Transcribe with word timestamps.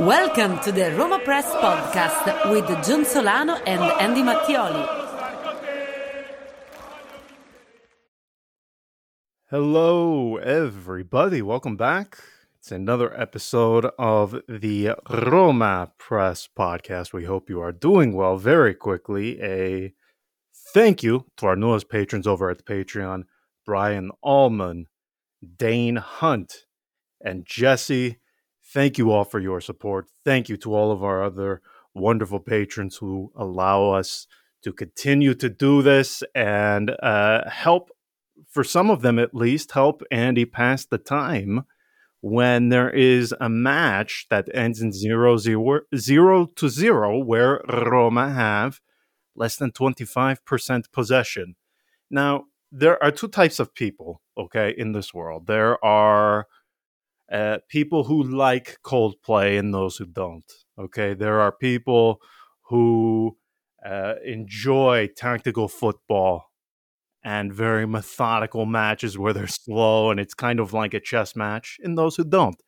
Welcome 0.00 0.60
to 0.60 0.72
the 0.72 0.92
Roma 0.96 1.18
Press 1.18 1.44
Podcast 1.44 2.50
with 2.50 2.66
John 2.86 3.04
Solano 3.04 3.56
and 3.66 3.82
Andy 4.00 4.22
Mattioli. 4.22 4.86
Hello, 9.50 10.38
everybody. 10.38 11.42
Welcome 11.42 11.76
back. 11.76 12.16
It's 12.58 12.72
another 12.72 13.14
episode 13.14 13.90
of 13.98 14.40
the 14.48 14.92
Roma 15.10 15.92
Press 15.98 16.48
Podcast. 16.58 17.12
We 17.12 17.26
hope 17.26 17.50
you 17.50 17.60
are 17.60 17.70
doing 17.70 18.14
well. 18.14 18.38
Very 18.38 18.72
quickly, 18.72 19.38
a 19.42 19.92
thank 20.72 21.02
you 21.02 21.26
to 21.36 21.46
our 21.46 21.56
newest 21.56 21.90
patrons 21.90 22.26
over 22.26 22.48
at 22.48 22.56
the 22.56 22.64
Patreon 22.64 23.24
Brian 23.66 24.12
Allman, 24.22 24.86
Dane 25.58 25.96
Hunt, 25.96 26.64
and 27.20 27.44
Jesse. 27.44 28.16
Thank 28.72 28.98
you 28.98 29.10
all 29.10 29.24
for 29.24 29.40
your 29.40 29.60
support. 29.60 30.06
Thank 30.24 30.48
you 30.48 30.56
to 30.58 30.74
all 30.74 30.92
of 30.92 31.02
our 31.02 31.24
other 31.24 31.60
wonderful 31.92 32.38
patrons 32.38 32.96
who 32.96 33.32
allow 33.34 33.90
us 33.90 34.28
to 34.62 34.72
continue 34.72 35.34
to 35.34 35.48
do 35.48 35.82
this 35.82 36.22
and 36.36 36.90
uh, 37.02 37.50
help, 37.50 37.90
for 38.48 38.62
some 38.62 38.88
of 38.88 39.02
them 39.02 39.18
at 39.18 39.34
least, 39.34 39.72
help 39.72 40.02
Andy 40.12 40.44
pass 40.44 40.86
the 40.86 40.98
time 40.98 41.64
when 42.20 42.68
there 42.68 42.90
is 42.90 43.34
a 43.40 43.48
match 43.48 44.26
that 44.30 44.48
ends 44.54 44.80
in 44.80 44.92
zero, 44.92 45.36
zero, 45.36 45.80
zero 45.96 46.46
to 46.46 46.68
zero, 46.68 47.18
where 47.18 47.62
Roma 47.68 48.30
have 48.30 48.80
less 49.34 49.56
than 49.56 49.72
25% 49.72 50.92
possession. 50.92 51.56
Now, 52.08 52.44
there 52.70 53.02
are 53.02 53.10
two 53.10 53.28
types 53.28 53.58
of 53.58 53.74
people, 53.74 54.20
okay, 54.38 54.72
in 54.76 54.92
this 54.92 55.12
world. 55.12 55.48
There 55.48 55.82
are 55.84 56.46
uh, 57.30 57.58
people 57.68 58.04
who 58.04 58.22
like 58.22 58.78
Coldplay 58.84 59.58
and 59.58 59.72
those 59.72 59.96
who 59.96 60.06
don't. 60.06 60.50
Okay, 60.78 61.14
there 61.14 61.40
are 61.40 61.52
people 61.52 62.20
who 62.68 63.36
uh, 63.84 64.14
enjoy 64.24 65.08
tactical 65.16 65.68
football 65.68 66.46
and 67.22 67.52
very 67.52 67.86
methodical 67.86 68.64
matches 68.64 69.18
where 69.18 69.32
they're 69.32 69.46
slow 69.46 70.10
and 70.10 70.18
it's 70.18 70.34
kind 70.34 70.58
of 70.58 70.72
like 70.72 70.94
a 70.94 71.00
chess 71.00 71.36
match, 71.36 71.78
and 71.82 71.96
those 71.96 72.16
who 72.16 72.24
don't. 72.24 72.60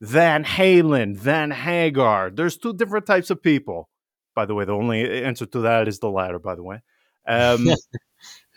Van 0.00 0.44
Halen, 0.44 1.16
Van 1.16 1.50
Hagar. 1.50 2.30
There's 2.30 2.56
two 2.58 2.74
different 2.74 3.06
types 3.06 3.30
of 3.30 3.42
people. 3.42 3.88
By 4.34 4.44
the 4.44 4.54
way, 4.54 4.64
the 4.64 4.72
only 4.72 5.24
answer 5.24 5.46
to 5.46 5.60
that 5.60 5.88
is 5.88 6.00
the 6.00 6.10
latter. 6.10 6.38
By 6.38 6.56
the 6.56 6.62
way, 6.62 6.82
um, 7.26 7.68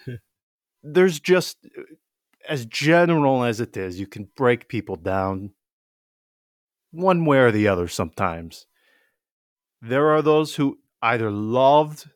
there's 0.83 1.19
just 1.19 1.57
as 2.47 2.65
general 2.65 3.43
as 3.43 3.59
it 3.59 3.75
is, 3.77 3.99
you 3.99 4.07
can 4.07 4.29
break 4.35 4.67
people 4.67 4.95
down 4.95 5.51
one 6.91 7.25
way 7.25 7.39
or 7.39 7.51
the 7.51 7.67
other 7.67 7.87
sometimes. 7.87 8.65
There 9.81 10.09
are 10.09 10.21
those 10.21 10.55
who 10.55 10.79
either 11.01 11.29
loved 11.29 12.09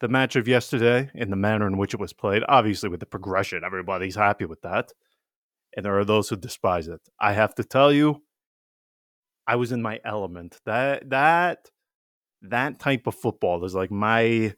the 0.00 0.08
match 0.08 0.36
of 0.36 0.46
yesterday 0.46 1.10
in 1.14 1.30
the 1.30 1.36
manner 1.36 1.66
in 1.66 1.76
which 1.76 1.94
it 1.94 2.00
was 2.00 2.12
played, 2.12 2.44
obviously 2.48 2.88
with 2.88 3.00
the 3.00 3.06
progression, 3.06 3.64
everybody's 3.64 4.14
happy 4.14 4.44
with 4.44 4.60
that. 4.62 4.92
And 5.76 5.84
there 5.84 5.98
are 5.98 6.04
those 6.04 6.28
who 6.28 6.36
despise 6.36 6.88
it. 6.88 7.00
I 7.20 7.32
have 7.32 7.54
to 7.56 7.64
tell 7.64 7.92
you, 7.92 8.22
I 9.46 9.56
was 9.56 9.72
in 9.72 9.82
my 9.82 10.00
element. 10.04 10.58
That 10.66 11.10
that 11.10 11.70
that 12.42 12.78
type 12.78 13.06
of 13.06 13.14
football 13.14 13.64
is 13.64 13.74
like 13.74 13.90
my 13.90 14.54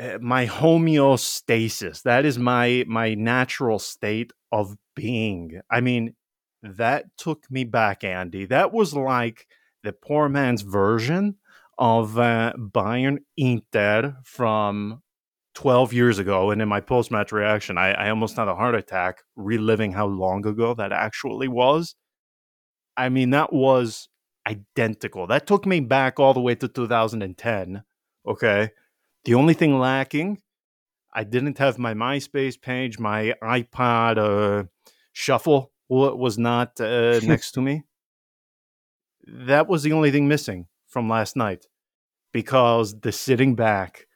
uh, 0.00 0.18
my 0.20 0.46
homeostasis 0.46 2.02
that 2.02 2.24
is 2.24 2.38
my 2.38 2.84
my 2.86 3.14
natural 3.14 3.78
state 3.78 4.32
of 4.52 4.76
being 4.94 5.60
i 5.70 5.80
mean 5.80 6.14
that 6.62 7.04
took 7.16 7.50
me 7.50 7.64
back 7.64 8.04
andy. 8.04 8.44
That 8.46 8.72
was 8.72 8.94
like 8.94 9.46
the 9.82 9.92
poor 9.92 10.28
man's 10.28 10.62
version 10.62 11.36
of 11.78 12.18
uh, 12.18 12.52
bayern 12.56 13.18
inter 13.36 14.16
from 14.24 15.02
12 15.54 15.92
years 15.92 16.18
ago 16.18 16.50
and 16.50 16.60
in 16.60 16.68
my 16.68 16.80
post-match 16.80 17.32
reaction 17.32 17.78
I, 17.78 17.92
I 17.92 18.10
almost 18.10 18.36
had 18.36 18.48
a 18.48 18.54
heart 18.54 18.74
attack 18.74 19.22
reliving 19.36 19.92
how 19.92 20.06
long 20.06 20.46
ago 20.46 20.74
that 20.74 20.92
actually 20.92 21.48
was. 21.48 21.94
I 22.96 23.08
mean 23.08 23.30
that 23.30 23.52
was 23.52 24.08
identical. 24.46 25.26
That 25.26 25.46
took 25.46 25.66
me 25.66 25.80
back 25.80 26.18
all 26.18 26.34
the 26.34 26.40
way 26.40 26.54
to 26.56 26.68
2010 26.68 27.82
okay? 28.28 28.70
The 29.24 29.34
only 29.34 29.54
thing 29.54 29.78
lacking, 29.78 30.38
I 31.12 31.24
didn't 31.24 31.58
have 31.58 31.78
my 31.78 31.94
MySpace 31.94 32.60
page, 32.60 32.98
my 32.98 33.34
iPod 33.42 34.18
uh, 34.18 34.64
Shuffle 35.12 35.72
was 35.88 36.38
not 36.38 36.80
uh, 36.80 37.20
next 37.24 37.52
to 37.52 37.60
me. 37.60 37.84
That 39.26 39.68
was 39.68 39.82
the 39.82 39.92
only 39.92 40.10
thing 40.10 40.28
missing 40.28 40.66
from 40.86 41.08
last 41.08 41.36
night, 41.36 41.66
because 42.32 43.00
the 43.00 43.12
sitting 43.12 43.54
back, 43.54 44.06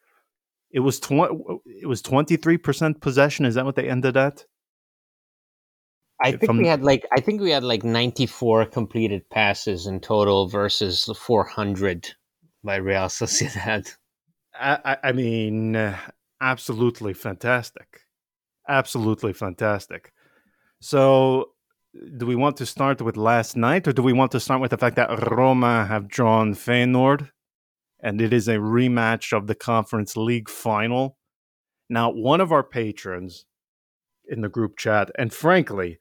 it 0.70 0.80
was 0.80 0.98
tw- 1.00 1.60
it 1.66 1.86
was 1.86 2.02
twenty 2.02 2.36
three 2.36 2.58
percent 2.58 3.00
possession. 3.00 3.44
Is 3.44 3.54
that 3.56 3.64
what 3.64 3.76
they 3.76 3.88
ended 3.88 4.16
at? 4.16 4.44
I 6.22 6.32
think 6.32 6.52
we 6.52 6.68
had 6.68 6.82
like 6.82 7.06
I 7.12 7.20
think 7.20 7.40
we 7.40 7.50
had 7.50 7.64
like 7.64 7.82
94 7.82 8.66
completed 8.66 9.28
passes 9.28 9.86
in 9.88 9.98
total 9.98 10.46
versus 10.46 11.10
400 11.16 12.14
by 12.62 12.76
Real 12.76 13.06
Sociedad. 13.06 13.92
I, 14.54 14.98
I 15.02 15.12
mean, 15.12 15.94
absolutely 16.40 17.14
fantastic. 17.14 18.00
Absolutely 18.68 19.32
fantastic. 19.32 20.12
So, 20.80 21.52
do 22.16 22.26
we 22.26 22.36
want 22.36 22.56
to 22.58 22.66
start 22.66 23.02
with 23.02 23.16
last 23.16 23.56
night, 23.56 23.86
or 23.86 23.92
do 23.92 24.02
we 24.02 24.12
want 24.12 24.32
to 24.32 24.40
start 24.40 24.60
with 24.60 24.70
the 24.70 24.78
fact 24.78 24.96
that 24.96 25.30
Roma 25.30 25.86
have 25.86 26.08
drawn 26.08 26.54
Feyenoord, 26.54 27.30
and 28.00 28.20
it 28.20 28.32
is 28.32 28.48
a 28.48 28.56
rematch 28.56 29.36
of 29.36 29.46
the 29.46 29.54
Conference 29.54 30.16
League 30.16 30.48
final? 30.48 31.18
Now, 31.88 32.10
one 32.10 32.40
of 32.40 32.52
our 32.52 32.62
patrons 32.62 33.44
in 34.26 34.40
the 34.40 34.48
group 34.48 34.76
chat, 34.76 35.10
and 35.18 35.32
frankly, 35.32 35.98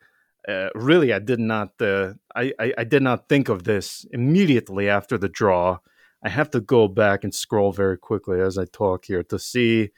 uh, 0.48 0.70
really, 0.74 1.14
I 1.14 1.20
did 1.20 1.40
not, 1.40 1.74
uh, 1.82 2.14
I, 2.36 2.54
I, 2.60 2.74
I 2.80 2.84
did 2.84 3.04
not 3.04 3.28
think 3.28 3.50
of 3.50 3.64
this 3.64 4.06
immediately 4.12 4.90
after 4.90 5.18
the 5.18 5.30
draw 5.30 5.80
I 6.24 6.30
have 6.30 6.52
to 6.52 6.62
go 6.62 6.88
back 6.88 7.24
and 7.24 7.34
scroll 7.34 7.72
very 7.72 7.98
quickly 7.98 8.40
as 8.40 8.58
I 8.58 8.66
talk 8.66 9.06
here 9.06 9.24
to 9.24 9.40
see 9.40 9.90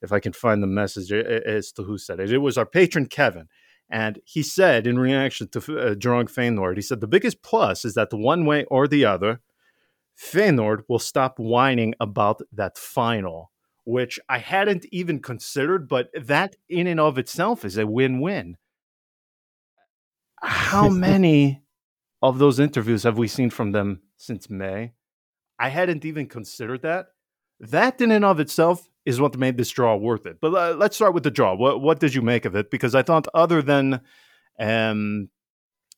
if 0.00 0.12
I 0.12 0.20
can 0.20 0.32
find 0.32 0.62
the 0.62 0.68
message 0.68 1.10
as 1.12 1.72
to 1.72 1.82
who 1.82 1.98
said 1.98 2.20
it. 2.20 2.32
It 2.32 2.38
was 2.38 2.56
our 2.56 2.66
patron 2.66 3.06
Kevin. 3.06 3.48
And 3.90 4.20
he 4.24 4.42
said, 4.42 4.86
in 4.86 4.98
reaction 4.98 5.48
to 5.48 5.78
uh, 5.78 5.94
drawing 5.94 6.26
Feyenoord, 6.26 6.76
he 6.76 6.82
said, 6.82 7.00
the 7.00 7.06
biggest 7.06 7.42
plus 7.42 7.84
is 7.84 7.94
that 7.94 8.10
the 8.10 8.18
one 8.18 8.44
way 8.44 8.64
or 8.64 8.86
the 8.86 9.04
other, 9.04 9.40
Feyenoord 10.18 10.82
will 10.88 10.98
stop 10.98 11.38
whining 11.38 11.94
about 12.00 12.42
that 12.52 12.76
final, 12.76 13.50
which 13.84 14.18
I 14.28 14.38
hadn't 14.38 14.84
even 14.92 15.20
considered, 15.20 15.88
but 15.88 16.10
that 16.14 16.56
in 16.68 16.86
and 16.86 17.00
of 17.00 17.16
itself 17.16 17.64
is 17.64 17.78
a 17.78 17.86
win 17.86 18.20
win. 18.20 18.56
How 20.42 20.88
many 20.90 21.62
of 22.20 22.38
those 22.38 22.58
interviews 22.60 23.04
have 23.04 23.16
we 23.16 23.28
seen 23.28 23.48
from 23.48 23.72
them 23.72 24.02
since 24.16 24.50
May? 24.50 24.92
I 25.58 25.70
hadn't 25.70 26.04
even 26.04 26.26
considered 26.26 26.82
that. 26.82 27.06
That 27.60 28.00
in 28.00 28.10
and 28.10 28.24
of 28.24 28.38
itself 28.38 28.87
is 29.08 29.20
what 29.20 29.36
made 29.38 29.56
this 29.56 29.70
draw 29.78 29.96
worth 29.96 30.26
it. 30.26 30.36
But 30.40 30.52
uh, 30.54 30.74
let's 30.82 30.96
start 30.96 31.14
with 31.14 31.24
the 31.24 31.30
draw. 31.38 31.52
What 31.62 31.80
what 31.86 31.98
did 32.00 32.12
you 32.16 32.22
make 32.22 32.44
of 32.48 32.54
it? 32.60 32.70
Because 32.70 32.94
I 32.94 33.02
thought 33.02 33.26
other 33.34 33.62
than 33.62 34.00
um, 34.60 35.28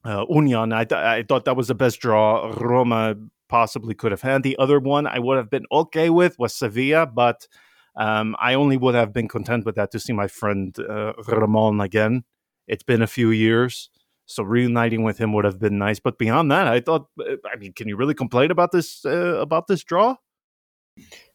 uh, 0.05 0.25
Union, 0.29 0.73
I, 0.73 0.85
th- 0.85 1.07
I 1.17 1.23
thought 1.29 1.45
that 1.45 1.57
was 1.57 1.69
the 1.69 1.75
best 1.75 2.01
draw 2.01 2.53
Roma 2.57 3.17
possibly 3.49 3.95
could 3.95 4.13
have 4.13 4.23
had. 4.23 4.43
The 4.43 4.59
other 4.59 4.79
one 4.81 5.07
I 5.07 5.19
would 5.19 5.37
have 5.37 5.51
been 5.51 5.67
okay 5.71 6.09
with 6.11 6.39
was 6.39 6.55
Sevilla, 6.55 7.07
but 7.07 7.49
um, 7.97 8.37
I 8.39 8.55
only 8.55 8.77
would 8.77 8.95
have 8.95 9.13
been 9.13 9.29
content 9.29 9.67
with 9.67 9.75
that 9.75 9.91
to 9.93 9.99
see 9.99 10.13
my 10.13 10.29
friend 10.29 10.77
uh, 10.79 11.13
Ramon 11.27 11.81
again. 11.81 12.25
It's 12.67 12.85
been 12.85 13.03
a 13.03 13.07
few 13.19 13.31
years, 13.31 13.91
So 14.27 14.45
reuniting 14.45 15.03
with 15.03 15.19
him 15.19 15.33
would 15.33 15.45
have 15.45 15.59
been 15.59 15.79
nice. 15.79 15.99
But 16.01 16.17
beyond 16.17 16.51
that, 16.53 16.69
I 16.69 16.81
thought, 16.81 17.09
uh, 17.19 17.37
I 17.53 17.57
mean, 17.57 17.73
can 17.73 17.89
you 17.89 17.97
really 17.97 18.15
complain 18.15 18.51
about 18.53 18.71
this 18.71 19.05
uh, 19.05 19.41
about 19.41 19.67
this 19.67 19.83
draw? 19.83 20.15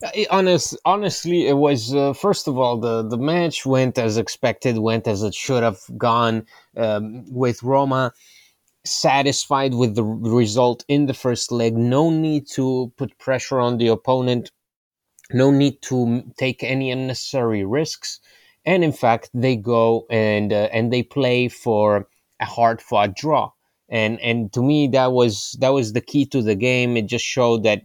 Uh, 0.03 0.09
honest, 0.29 0.77
honestly, 0.85 1.47
it 1.47 1.57
was 1.57 1.93
uh, 1.93 2.13
first 2.13 2.47
of 2.47 2.57
all 2.57 2.77
the 2.77 3.03
the 3.03 3.17
match 3.17 3.65
went 3.65 3.97
as 3.97 4.17
expected, 4.17 4.77
went 4.77 5.07
as 5.07 5.23
it 5.23 5.33
should 5.33 5.63
have 5.63 5.79
gone. 5.97 6.45
Um, 6.77 7.25
with 7.31 7.63
Roma 7.63 8.13
satisfied 8.85 9.73
with 9.73 9.95
the 9.95 10.03
result 10.03 10.85
in 10.87 11.07
the 11.07 11.13
first 11.13 11.51
leg, 11.51 11.75
no 11.75 12.09
need 12.09 12.47
to 12.51 12.91
put 12.97 13.17
pressure 13.17 13.59
on 13.59 13.77
the 13.77 13.87
opponent, 13.87 14.51
no 15.31 15.49
need 15.51 15.81
to 15.83 16.23
take 16.37 16.63
any 16.63 16.91
unnecessary 16.91 17.65
risks, 17.65 18.19
and 18.65 18.83
in 18.83 18.91
fact, 18.91 19.29
they 19.33 19.55
go 19.55 20.05
and 20.09 20.51
uh, 20.53 20.69
and 20.71 20.91
they 20.91 21.03
play 21.03 21.47
for 21.47 22.07
a 22.39 22.45
hard 22.45 22.81
fought 22.81 23.15
draw. 23.15 23.51
And 23.89 24.19
and 24.21 24.51
to 24.53 24.61
me 24.63 24.87
that 24.89 25.11
was 25.11 25.55
that 25.59 25.69
was 25.69 25.93
the 25.93 26.01
key 26.01 26.25
to 26.27 26.41
the 26.41 26.55
game. 26.55 26.97
It 26.97 27.05
just 27.05 27.25
showed 27.25 27.63
that 27.63 27.83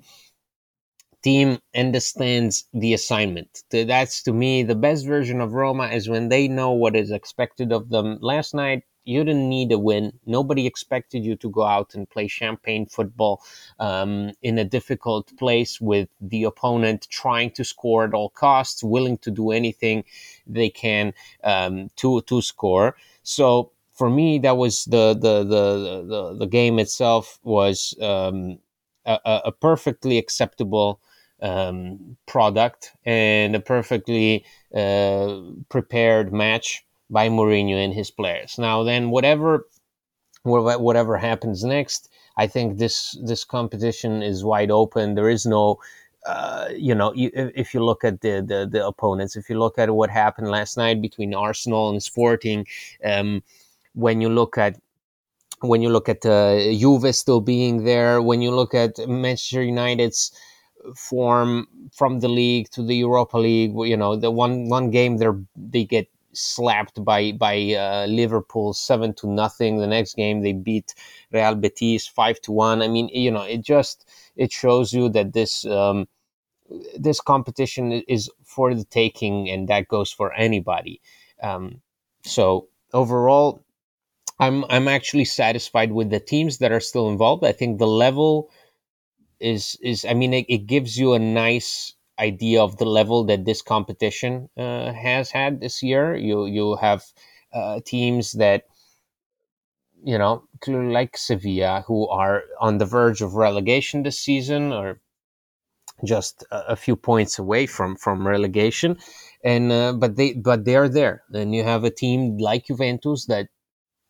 team 1.22 1.58
understands 1.74 2.64
the 2.72 2.94
assignment. 2.94 3.62
That's 3.70 4.22
to 4.24 4.32
me 4.32 4.62
the 4.62 4.74
best 4.74 5.06
version 5.06 5.40
of 5.40 5.52
Roma 5.52 5.88
is 5.88 6.08
when 6.08 6.28
they 6.28 6.48
know 6.48 6.72
what 6.72 6.96
is 6.96 7.10
expected 7.10 7.72
of 7.72 7.90
them. 7.90 8.18
Last 8.20 8.54
night 8.54 8.84
you 9.04 9.24
didn't 9.24 9.48
need 9.48 9.72
a 9.72 9.78
win. 9.78 10.12
Nobody 10.26 10.66
expected 10.66 11.24
you 11.24 11.36
to 11.36 11.50
go 11.50 11.62
out 11.62 11.94
and 11.94 12.08
play 12.08 12.28
champagne 12.28 12.86
football 12.86 13.42
um, 13.78 14.32
in 14.42 14.58
a 14.58 14.64
difficult 14.64 15.36
place 15.36 15.80
with 15.80 16.08
the 16.20 16.44
opponent 16.44 17.08
trying 17.10 17.50
to 17.52 17.64
score 17.64 18.04
at 18.04 18.14
all 18.14 18.30
costs, 18.30 18.84
willing 18.84 19.18
to 19.18 19.30
do 19.30 19.50
anything 19.50 20.04
they 20.46 20.70
can 20.70 21.12
um, 21.44 21.90
to 21.96 22.20
to 22.22 22.42
score. 22.42 22.96
So 23.22 23.72
for 23.92 24.10
me, 24.10 24.38
that 24.40 24.56
was 24.56 24.84
the 24.84 25.14
the 25.14 25.44
the 25.44 26.04
the, 26.06 26.36
the 26.38 26.46
game 26.46 26.78
itself 26.78 27.38
was 27.42 27.94
um, 28.00 28.58
a, 29.04 29.18
a, 29.46 29.52
perfectly 29.52 30.18
acceptable 30.18 31.00
um, 31.42 32.16
product 32.26 32.92
and 33.04 33.56
a 33.56 33.60
perfectly 33.60 34.44
uh, 34.74 35.40
prepared 35.68 36.32
match 36.32 36.84
by 37.08 37.28
Mourinho 37.28 37.76
and 37.82 37.94
his 37.94 38.10
players. 38.10 38.58
Now, 38.58 38.82
then, 38.82 39.10
whatever 39.10 39.66
whatever 40.42 41.18
happens 41.18 41.64
next, 41.64 42.08
I 42.36 42.46
think 42.46 42.78
this 42.78 43.16
this 43.22 43.44
competition 43.44 44.22
is 44.22 44.44
wide 44.44 44.70
open. 44.70 45.14
There 45.14 45.28
is 45.28 45.44
no 45.44 45.80
uh, 46.26 46.68
you 46.76 46.94
know, 46.94 47.14
you, 47.14 47.30
if 47.34 47.72
you 47.72 47.82
look 47.82 48.04
at 48.04 48.20
the, 48.20 48.44
the, 48.46 48.68
the 48.70 48.86
opponents, 48.86 49.36
if 49.36 49.48
you 49.48 49.58
look 49.58 49.78
at 49.78 49.90
what 49.90 50.10
happened 50.10 50.50
last 50.50 50.76
night 50.76 51.00
between 51.00 51.34
Arsenal 51.34 51.88
and 51.88 52.02
Sporting, 52.02 52.66
um, 53.04 53.42
when 53.94 54.20
you 54.20 54.28
look 54.28 54.58
at 54.58 54.78
when 55.62 55.82
you 55.82 55.90
look 55.90 56.08
at 56.08 56.24
uh, 56.24 56.56
Juve 56.72 57.14
still 57.14 57.40
being 57.42 57.84
there, 57.84 58.22
when 58.22 58.40
you 58.40 58.50
look 58.50 58.74
at 58.74 58.96
Manchester 59.06 59.62
United's 59.62 60.32
form 60.94 61.66
from 61.92 62.20
the 62.20 62.28
league 62.28 62.70
to 62.70 62.82
the 62.82 62.96
Europa 62.96 63.38
League, 63.38 63.72
you 63.76 63.96
know, 63.96 64.16
the 64.16 64.30
one 64.30 64.68
one 64.68 64.90
game 64.90 65.18
they 65.18 65.26
they 65.56 65.84
get 65.84 66.08
slapped 66.32 67.02
by 67.04 67.32
by 67.32 67.74
uh, 67.74 68.06
Liverpool 68.08 68.72
seven 68.72 69.14
to 69.14 69.26
nothing. 69.28 69.78
The 69.78 69.86
next 69.86 70.14
game 70.14 70.42
they 70.42 70.52
beat 70.52 70.94
Real 71.32 71.54
Betis 71.54 72.06
five 72.06 72.40
to 72.42 72.52
one. 72.52 72.82
I 72.82 72.88
mean, 72.88 73.08
you 73.08 73.30
know, 73.30 73.42
it 73.42 73.62
just 73.62 74.08
it 74.36 74.52
shows 74.52 74.92
you 74.92 75.08
that 75.10 75.32
this 75.32 75.66
um, 75.66 76.08
this 76.98 77.20
competition 77.20 77.92
is 77.92 78.30
for 78.44 78.74
the 78.74 78.84
taking, 78.84 79.50
and 79.50 79.68
that 79.68 79.88
goes 79.88 80.12
for 80.12 80.32
anybody. 80.34 81.00
Um, 81.42 81.80
so 82.24 82.68
overall, 82.92 83.64
I'm 84.38 84.64
I'm 84.70 84.88
actually 84.88 85.26
satisfied 85.26 85.92
with 85.92 86.10
the 86.10 86.20
teams 86.20 86.58
that 86.58 86.72
are 86.72 86.80
still 86.80 87.08
involved. 87.08 87.44
I 87.44 87.52
think 87.52 87.78
the 87.78 87.86
level 87.86 88.50
is 89.40 89.76
is 89.82 90.04
I 90.04 90.14
mean 90.14 90.34
it, 90.34 90.46
it 90.48 90.66
gives 90.66 90.98
you 90.98 91.14
a 91.14 91.18
nice 91.18 91.94
idea 92.18 92.62
of 92.62 92.76
the 92.76 92.84
level 92.84 93.24
that 93.24 93.44
this 93.44 93.62
competition 93.62 94.48
uh, 94.56 94.92
has 94.92 95.30
had 95.30 95.60
this 95.60 95.82
year. 95.82 96.16
You 96.16 96.46
you 96.46 96.76
have 96.76 97.04
uh, 97.52 97.80
teams 97.84 98.32
that 98.32 98.64
you 100.04 100.18
know 100.18 100.44
like 100.66 101.16
Sevilla 101.16 101.84
who 101.86 102.08
are 102.08 102.42
on 102.60 102.78
the 102.78 102.86
verge 102.86 103.22
of 103.22 103.34
relegation 103.34 104.02
this 104.02 104.18
season 104.18 104.72
or 104.72 105.00
just 106.04 106.44
a, 106.50 106.72
a 106.72 106.76
few 106.76 106.96
points 106.96 107.38
away 107.38 107.66
from 107.66 107.96
from 107.96 108.26
relegation 108.26 108.96
and 109.44 109.70
uh, 109.72 109.92
but 109.92 110.16
they 110.16 110.32
but 110.32 110.64
they 110.64 110.76
are 110.76 110.88
there 110.88 111.22
then 111.30 111.52
you 111.52 111.62
have 111.64 111.84
a 111.84 111.90
team 111.90 112.38
like 112.38 112.66
Juventus 112.66 113.26
that 113.26 113.48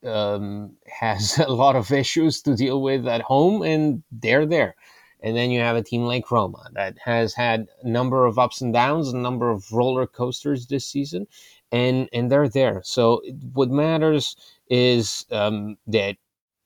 um, 0.06 0.76
has 0.87 1.38
a 1.38 1.53
lot 1.53 1.76
of 1.76 1.91
issues 1.93 2.43
to 2.43 2.55
deal 2.56 2.83
with 2.83 3.06
at 3.06 3.23
home, 3.23 3.62
and 3.62 4.03
they're 4.11 4.47
there. 4.47 4.75
And 5.23 5.37
then 5.37 5.51
you 5.51 5.61
have 5.61 5.77
a 5.77 5.83
team 5.83 6.03
like 6.03 6.31
Roma 6.31 6.71
that 6.75 6.97
has 7.05 7.35
had 7.35 7.69
a 7.83 7.89
number 7.89 8.27
of 8.27 8.39
ups 8.39 8.61
and 8.61 8.73
downs, 8.73 9.09
a 9.13 9.17
number 9.17 9.51
of 9.51 9.71
roller 9.73 10.07
coasters 10.07 10.67
this 10.67 10.87
season, 10.87 11.27
and 11.71 12.09
and 12.13 12.31
they're 12.31 12.49
there. 12.49 12.81
So 12.85 13.23
what 13.53 13.71
matters 13.71 14.37
is 14.69 15.27
um, 15.31 15.77
that 15.87 16.17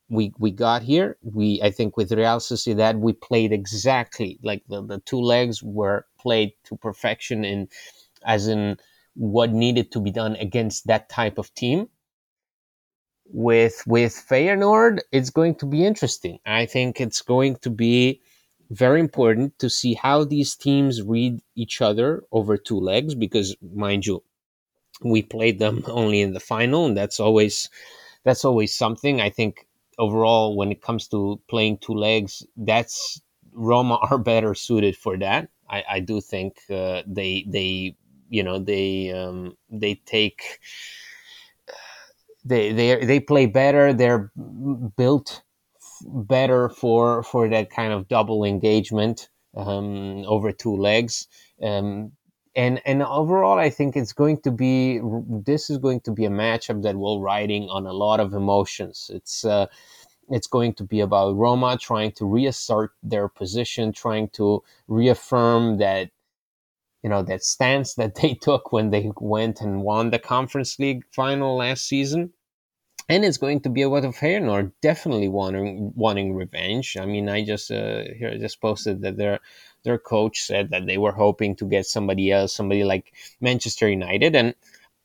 we 0.08 0.32
we 0.38 0.50
got 0.50 0.82
here. 0.82 1.16
We 1.22 1.60
I 1.62 1.70
think 1.70 1.96
with 1.96 2.12
Real 2.12 2.38
Sociedad 2.38 3.00
we 3.00 3.12
played 3.12 3.52
exactly 3.52 4.38
like 4.42 4.62
the, 4.68 4.82
the 4.82 4.98
two 5.00 5.20
legs 5.20 5.62
were 5.62 6.06
played 6.18 6.52
to 6.64 6.76
perfection 6.76 7.44
in 7.44 7.68
as 8.24 8.48
in 8.48 8.78
what 9.14 9.52
needed 9.52 9.92
to 9.92 10.00
be 10.00 10.10
done 10.10 10.36
against 10.36 10.86
that 10.86 11.08
type 11.08 11.38
of 11.38 11.54
team 11.54 11.88
with 13.26 13.82
with 13.86 14.12
Feyenoord, 14.12 15.00
it's 15.12 15.30
going 15.30 15.54
to 15.56 15.66
be 15.66 15.84
interesting. 15.84 16.38
I 16.46 16.66
think 16.66 17.00
it's 17.00 17.22
going 17.22 17.56
to 17.56 17.70
be 17.70 18.20
very 18.70 19.00
important 19.00 19.58
to 19.58 19.70
see 19.70 19.94
how 19.94 20.24
these 20.24 20.54
teams 20.56 21.02
read 21.02 21.40
each 21.54 21.80
other 21.80 22.24
over 22.32 22.56
two 22.56 22.78
legs 22.80 23.14
because 23.14 23.56
mind 23.74 24.06
you 24.06 24.22
we 25.02 25.22
played 25.22 25.58
them 25.58 25.84
only 25.88 26.20
in 26.20 26.32
the 26.34 26.40
final 26.40 26.86
and 26.86 26.96
that's 26.96 27.20
always 27.20 27.68
that's 28.24 28.44
always 28.44 28.74
something 28.74 29.20
i 29.20 29.30
think 29.30 29.66
overall 29.98 30.56
when 30.56 30.72
it 30.72 30.82
comes 30.82 31.08
to 31.08 31.40
playing 31.48 31.78
two 31.78 31.94
legs 31.94 32.44
that's 32.58 33.20
roma 33.52 33.96
are 34.10 34.18
better 34.18 34.54
suited 34.54 34.96
for 34.96 35.16
that 35.18 35.48
i, 35.70 35.84
I 35.90 36.00
do 36.00 36.20
think 36.20 36.58
uh, 36.70 37.02
they 37.06 37.46
they 37.48 37.96
you 38.30 38.42
know 38.42 38.58
they 38.58 39.12
um, 39.12 39.56
they 39.70 39.96
take 40.06 40.60
they 42.44 42.72
they 42.72 43.04
they 43.04 43.20
play 43.20 43.46
better. 43.46 43.92
They're 43.92 44.30
built 44.96 45.42
better 46.06 46.68
for 46.68 47.22
for 47.22 47.48
that 47.48 47.70
kind 47.70 47.92
of 47.92 48.08
double 48.08 48.44
engagement 48.44 49.28
um, 49.56 50.24
over 50.26 50.52
two 50.52 50.76
legs. 50.76 51.26
Um, 51.62 52.12
and 52.56 52.80
and 52.84 53.02
overall, 53.02 53.58
I 53.58 53.70
think 53.70 53.96
it's 53.96 54.12
going 54.12 54.40
to 54.42 54.50
be 54.50 55.00
this 55.28 55.70
is 55.70 55.78
going 55.78 56.00
to 56.00 56.12
be 56.12 56.24
a 56.24 56.30
matchup 56.30 56.82
that 56.82 56.96
will 56.96 57.20
riding 57.20 57.68
on 57.68 57.86
a 57.86 57.92
lot 57.92 58.20
of 58.20 58.32
emotions. 58.32 59.10
It's 59.12 59.44
uh, 59.44 59.66
it's 60.30 60.46
going 60.46 60.74
to 60.74 60.84
be 60.84 61.00
about 61.00 61.36
Roma 61.36 61.76
trying 61.78 62.12
to 62.12 62.26
reassert 62.26 62.92
their 63.02 63.28
position, 63.28 63.92
trying 63.92 64.28
to 64.30 64.62
reaffirm 64.86 65.78
that 65.78 66.10
you 67.02 67.10
know 67.10 67.22
that 67.22 67.42
stance 67.42 67.94
that 67.94 68.14
they 68.22 68.34
took 68.34 68.72
when 68.72 68.90
they 68.90 69.10
went 69.16 69.60
and 69.60 69.82
won 69.82 70.10
the 70.10 70.18
Conference 70.18 70.78
League 70.78 71.04
final 71.12 71.56
last 71.56 71.86
season. 71.88 72.32
And 73.08 73.24
it's 73.24 73.36
going 73.36 73.60
to 73.60 73.68
be 73.68 73.82
a 73.82 73.88
lot 73.88 74.04
of 74.04 74.16
Feyenoord 74.16 74.72
definitely 74.80 75.28
wanting 75.28 75.92
wanting 75.94 76.34
revenge. 76.34 76.96
I 76.98 77.04
mean, 77.06 77.28
I 77.28 77.44
just 77.44 77.70
uh, 77.70 78.04
here 78.16 78.30
I 78.32 78.38
just 78.38 78.60
posted 78.60 79.02
that 79.02 79.16
their 79.16 79.40
their 79.84 79.98
coach 79.98 80.42
said 80.42 80.70
that 80.70 80.86
they 80.86 80.96
were 80.96 81.12
hoping 81.12 81.54
to 81.56 81.66
get 81.66 81.86
somebody 81.86 82.32
else, 82.32 82.54
somebody 82.54 82.84
like 82.84 83.12
Manchester 83.40 83.88
United, 83.88 84.34
and 84.34 84.54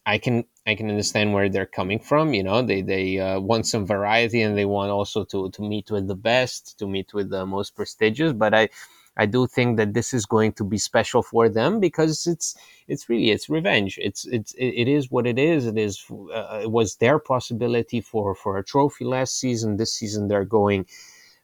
I 0.06 0.18
can 0.18 0.46
I 0.66 0.76
can 0.76 0.90
understand 0.90 1.34
where 1.34 1.50
they're 1.50 1.66
coming 1.66 2.00
from. 2.00 2.34
You 2.34 2.44
know, 2.44 2.62
they 2.62 2.82
they 2.82 3.20
uh, 3.20 3.40
want 3.40 3.68
some 3.68 3.86
variety 3.86 4.42
and 4.42 4.58
they 4.58 4.66
want 4.66 4.92
also 4.92 5.26
to 5.26 5.50
to 5.52 5.62
meet 5.62 5.92
with 5.92 6.08
the 6.08 6.16
best, 6.16 6.80
to 6.80 6.88
meet 6.88 7.14
with 7.14 7.30
the 7.30 7.46
most 7.46 7.76
prestigious. 7.76 8.34
But 8.34 8.54
I 8.54 8.70
I 9.20 9.26
do 9.26 9.48
think 9.48 9.76
that 9.78 9.94
this 9.94 10.14
is 10.14 10.26
going 10.26 10.54
to 10.54 10.64
be 10.64 10.78
special 10.78 11.22
for 11.22 11.50
them 11.50 11.82
because 11.82 12.26
it's 12.26 12.56
it's 12.88 13.10
really 13.10 13.32
it's 13.32 13.50
revenge. 13.50 14.00
It's 14.02 14.26
it's 14.26 14.54
it 14.58 14.88
is 14.88 15.12
what 15.12 15.28
it 15.28 15.38
is. 15.38 15.66
It 15.66 15.78
is 15.78 16.04
uh, 16.34 16.62
it 16.64 16.72
was 16.72 16.96
their 16.96 17.20
possibility 17.20 18.00
for 18.00 18.34
for 18.34 18.58
a 18.58 18.64
trophy 18.64 19.04
last 19.04 19.38
season. 19.38 19.76
This 19.76 19.94
season 19.94 20.30
they're 20.30 20.46
going 20.62 20.86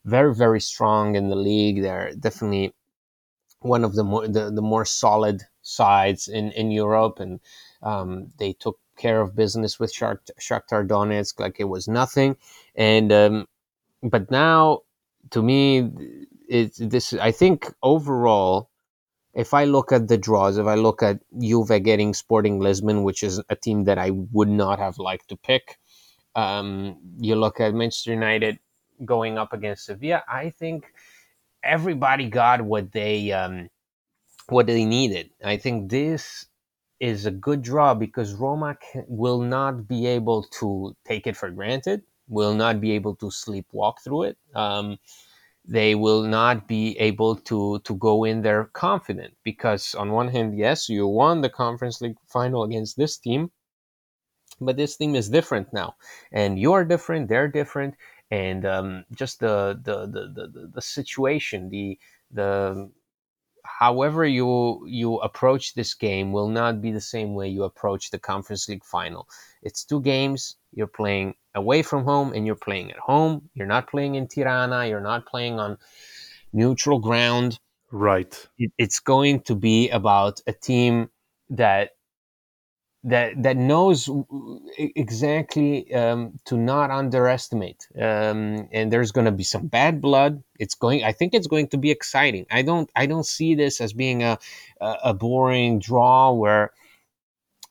very 0.06 0.34
very 0.34 0.62
strong 0.62 1.16
in 1.16 1.28
the 1.30 1.36
league. 1.36 1.82
They're 1.82 2.14
definitely 2.16 2.74
one 3.60 3.84
of 3.84 3.96
the 3.96 4.06
more 4.06 4.26
the, 4.26 4.52
the 4.52 4.62
more 4.62 4.86
solid 4.86 5.42
sides 5.62 6.30
in 6.30 6.52
in 6.52 6.72
Europe, 6.72 7.20
and 7.20 7.42
um, 7.84 8.32
they 8.38 8.54
took 8.54 8.80
care 8.96 9.20
of 9.20 9.36
business 9.36 9.80
with 9.80 9.94
Shakhtar 9.94 10.88
Donetsk 10.88 11.42
like 11.42 11.60
it 11.60 11.70
was 11.76 11.90
nothing. 11.90 12.38
And 12.76 13.12
um, 13.12 13.48
but 14.02 14.32
now, 14.32 14.84
to 15.32 15.42
me, 15.42 15.90
it's 16.50 16.78
this. 16.80 17.14
I 17.14 17.32
think 17.32 17.74
overall, 17.82 18.70
if 19.34 19.54
I 19.54 19.66
look 19.66 19.92
at 19.92 20.08
the 20.08 20.18
draws, 20.18 20.58
if 20.58 20.68
I 20.68 20.76
look 20.76 21.04
at 21.04 21.20
Juve 21.40 21.84
getting 21.84 22.14
Sporting 22.14 22.60
Lisbon, 22.60 23.04
which 23.04 23.24
is 23.24 23.42
a 23.50 23.56
team 23.56 23.86
that 23.86 23.98
I 23.98 24.12
would 24.12 24.50
not 24.50 24.80
have 24.80 24.98
liked 24.98 25.30
to 25.30 25.38
pick, 25.38 25.78
Um, 26.36 27.00
you 27.20 27.36
look 27.36 27.60
at 27.62 27.74
Manchester 27.74 28.12
United 28.12 28.60
going 29.06 29.38
up 29.38 29.54
against 29.54 29.86
Sevilla. 29.86 30.24
I 30.28 30.52
think 30.52 30.92
everybody 31.64 32.30
got 32.30 32.62
what 32.62 32.92
they 32.92 33.32
um, 33.32 33.70
what 34.50 34.68
they 34.68 34.86
needed. 34.86 35.32
I 35.44 35.58
think 35.58 35.90
this 35.90 36.46
is 37.00 37.26
a 37.26 37.32
good 37.32 37.62
draw 37.62 37.94
because 37.94 38.34
Roma 38.34 38.76
can, 38.76 39.06
will 39.08 39.40
not 39.40 39.88
be 39.88 40.08
able 40.08 40.44
to 40.60 40.96
take 41.08 41.26
it 41.28 41.38
for 41.38 41.50
granted. 41.52 42.04
Will 42.28 42.54
not 42.54 42.82
be 42.82 42.92
able 42.92 43.16
to 43.18 43.28
sleepwalk 43.28 44.04
through 44.04 44.24
it. 44.24 44.38
Um, 44.54 44.98
they 45.68 45.96
will 45.96 46.24
not 46.24 46.68
be 46.68 46.98
able 47.00 47.36
to 47.36 47.80
to 47.80 47.96
go 47.96 48.24
in 48.24 48.42
there 48.42 48.66
confident 48.74 49.34
because 49.44 49.96
on 49.96 50.12
one 50.12 50.28
hand 50.28 50.58
yes 50.58 50.90
you 50.90 51.08
won 51.08 51.42
the 51.42 51.50
conference 51.50 52.02
league 52.02 52.18
final 52.28 52.64
against 52.64 52.98
this 52.98 53.18
team 53.18 53.52
but 54.62 54.78
this 54.78 54.96
team 54.96 55.16
is 55.16 55.30
different 55.30 55.74
now. 55.74 55.96
And 56.32 56.60
you're 56.60 56.86
different 56.86 57.28
they're 57.28 57.48
different. 57.48 57.96
And 58.32 58.66
um, 58.66 59.06
just 59.14 59.40
the, 59.40 59.80
the 59.84 60.08
the, 60.08 60.28
the 60.34 60.72
the 60.74 60.82
situation 60.82 61.70
the 61.70 62.00
the 62.32 62.90
however 63.64 64.26
you 64.26 64.86
you 64.88 65.18
approach 65.18 65.74
this 65.74 65.94
game 65.94 66.32
will 66.32 66.50
not 66.50 66.82
be 66.82 66.92
the 66.92 67.02
same 67.02 67.34
way 67.34 67.50
you 67.50 67.64
approach 67.64 68.12
the 68.12 68.20
conference 68.20 68.68
league 68.70 68.84
final. 68.84 69.28
It's 69.62 69.84
two 69.84 70.02
games 70.02 70.56
you're 70.76 70.88
playing 70.88 71.34
away 71.56 71.82
from 71.82 72.04
home 72.04 72.34
and 72.34 72.46
you're 72.46 72.56
playing 72.56 72.92
at 72.92 72.98
home 72.98 73.50
you're 73.54 73.68
not 73.68 73.90
playing 73.90 74.16
in 74.16 74.28
tirana 74.28 74.86
you're 74.88 75.02
not 75.02 75.26
playing 75.26 75.60
on 75.60 75.78
neutral 76.54 77.00
ground 77.00 77.60
right 77.92 78.48
it, 78.58 78.72
it's 78.78 79.00
going 79.00 79.40
to 79.40 79.56
be 79.56 79.90
about 79.90 80.42
a 80.48 80.54
team 80.54 81.10
that 81.50 81.92
that 83.06 83.42
that 83.44 83.56
knows 83.56 84.10
exactly 84.80 85.94
um, 85.94 86.34
to 86.46 86.58
not 86.58 86.90
underestimate. 86.90 87.88
Um, 87.96 88.68
and 88.72 88.92
there's 88.92 89.12
going 89.12 89.26
to 89.26 89.32
be 89.32 89.44
some 89.44 89.68
bad 89.68 90.02
blood. 90.02 90.44
It's 90.60 90.74
going. 90.74 91.04
I 91.04 91.12
think 91.12 91.34
it's 91.34 91.46
going 91.48 91.68
to 91.70 91.78
be 91.78 91.92
exciting. 91.92 92.48
I 92.50 92.64
don't. 92.64 92.90
I 92.96 93.06
don't 93.06 93.26
see 93.26 93.54
this 93.54 93.80
as 93.80 93.94
being 93.94 94.24
a 94.24 94.40
a 94.82 95.14
boring 95.14 95.80
draw 95.80 96.32
where 96.32 96.72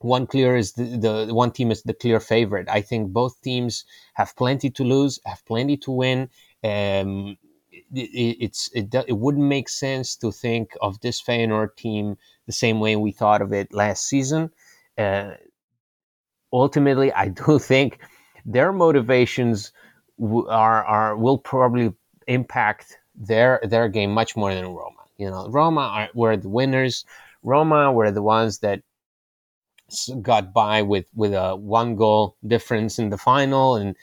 one 0.01 0.27
clear 0.27 0.57
is 0.57 0.73
the, 0.73 0.85
the 1.27 1.35
one 1.35 1.51
team 1.51 1.71
is 1.71 1.83
the 1.83 1.95
clear 1.95 2.21
favorite. 2.21 2.69
I 2.69 2.81
think 2.81 3.13
both 3.13 3.41
teams 3.41 3.85
have 4.15 4.37
plenty 4.37 4.71
to 4.71 4.85
lose, 4.85 5.21
have 5.25 5.45
plenty 5.47 5.77
to 5.79 5.91
win. 5.91 6.31
Um, 6.63 7.37
it, 7.93 8.37
it's 8.41 8.71
it, 8.75 8.95
it 8.95 9.17
wouldn't 9.19 9.45
make 9.45 9.69
sense 9.69 10.17
to 10.17 10.33
think 10.33 10.77
of 10.81 11.01
this 11.01 11.23
Feyenoord 11.23 11.77
team 11.77 12.17
the 12.47 12.53
same 12.53 12.81
way 12.81 12.97
we 12.97 13.13
thought 13.13 13.43
of 13.43 13.53
it 13.53 13.73
last 13.73 14.07
season 14.07 14.51
uh, 14.99 15.33
ultimately, 16.53 17.13
I 17.13 17.29
do 17.29 17.59
think 17.71 17.99
their 18.45 18.73
motivations 18.73 19.73
are 20.21 20.85
are 20.85 21.17
will 21.17 21.39
probably 21.39 21.93
impact 22.27 22.99
their 23.15 23.61
their 23.63 23.89
game 23.89 24.13
much 24.13 24.37
more 24.37 24.55
than 24.55 24.67
Roma. 24.67 25.03
You 25.17 25.31
know, 25.31 25.49
Roma 25.49 25.81
are, 25.81 26.09
were 26.15 26.37
the 26.37 26.49
winners. 26.49 27.05
Roma 27.43 27.93
were 27.93 28.11
the 28.11 28.23
ones 28.23 28.61
that 28.61 28.83
got 30.23 30.53
by 30.53 30.83
with 30.83 31.07
with 31.15 31.35
a 31.35 31.57
one 31.57 31.97
goal 31.97 32.37
difference 32.47 32.99
in 32.99 33.11
the 33.11 33.19
final 33.19 33.77
and 33.77 33.97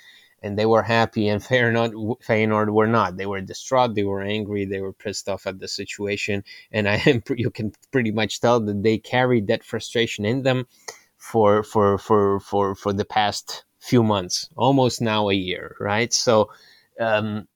and 0.43 0.57
they 0.57 0.65
were 0.65 0.83
happy 0.83 1.27
and 1.27 1.41
Feyenoord, 1.47 2.17
Feyenoord 2.23 2.69
were 2.73 2.87
not. 2.87 3.17
They 3.17 3.25
were 3.27 3.41
distraught, 3.41 3.95
they 3.95 4.03
were 4.03 4.21
angry, 4.21 4.65
they 4.65 4.81
were 4.81 4.93
pissed 4.93 5.29
off 5.29 5.45
at 5.47 5.59
the 5.59 5.67
situation, 5.67 6.43
and 6.71 6.87
I 6.89 6.95
am 7.05 7.23
you 7.35 7.49
can 7.49 7.73
pretty 7.91 8.11
much 8.11 8.41
tell 8.41 8.59
that 8.59 8.83
they 8.83 8.97
carried 8.97 9.47
that 9.47 9.63
frustration 9.63 10.25
in 10.25 10.43
them 10.43 10.67
for 11.17 11.63
for 11.63 11.97
for 11.97 12.39
for 12.39 12.75
for 12.75 12.93
the 12.93 13.05
past 13.05 13.65
few 13.79 14.03
months, 14.03 14.49
almost 14.55 15.01
now 15.01 15.29
a 15.29 15.33
year, 15.33 15.75
right? 15.79 16.13
So. 16.13 16.51
Um, 16.99 17.47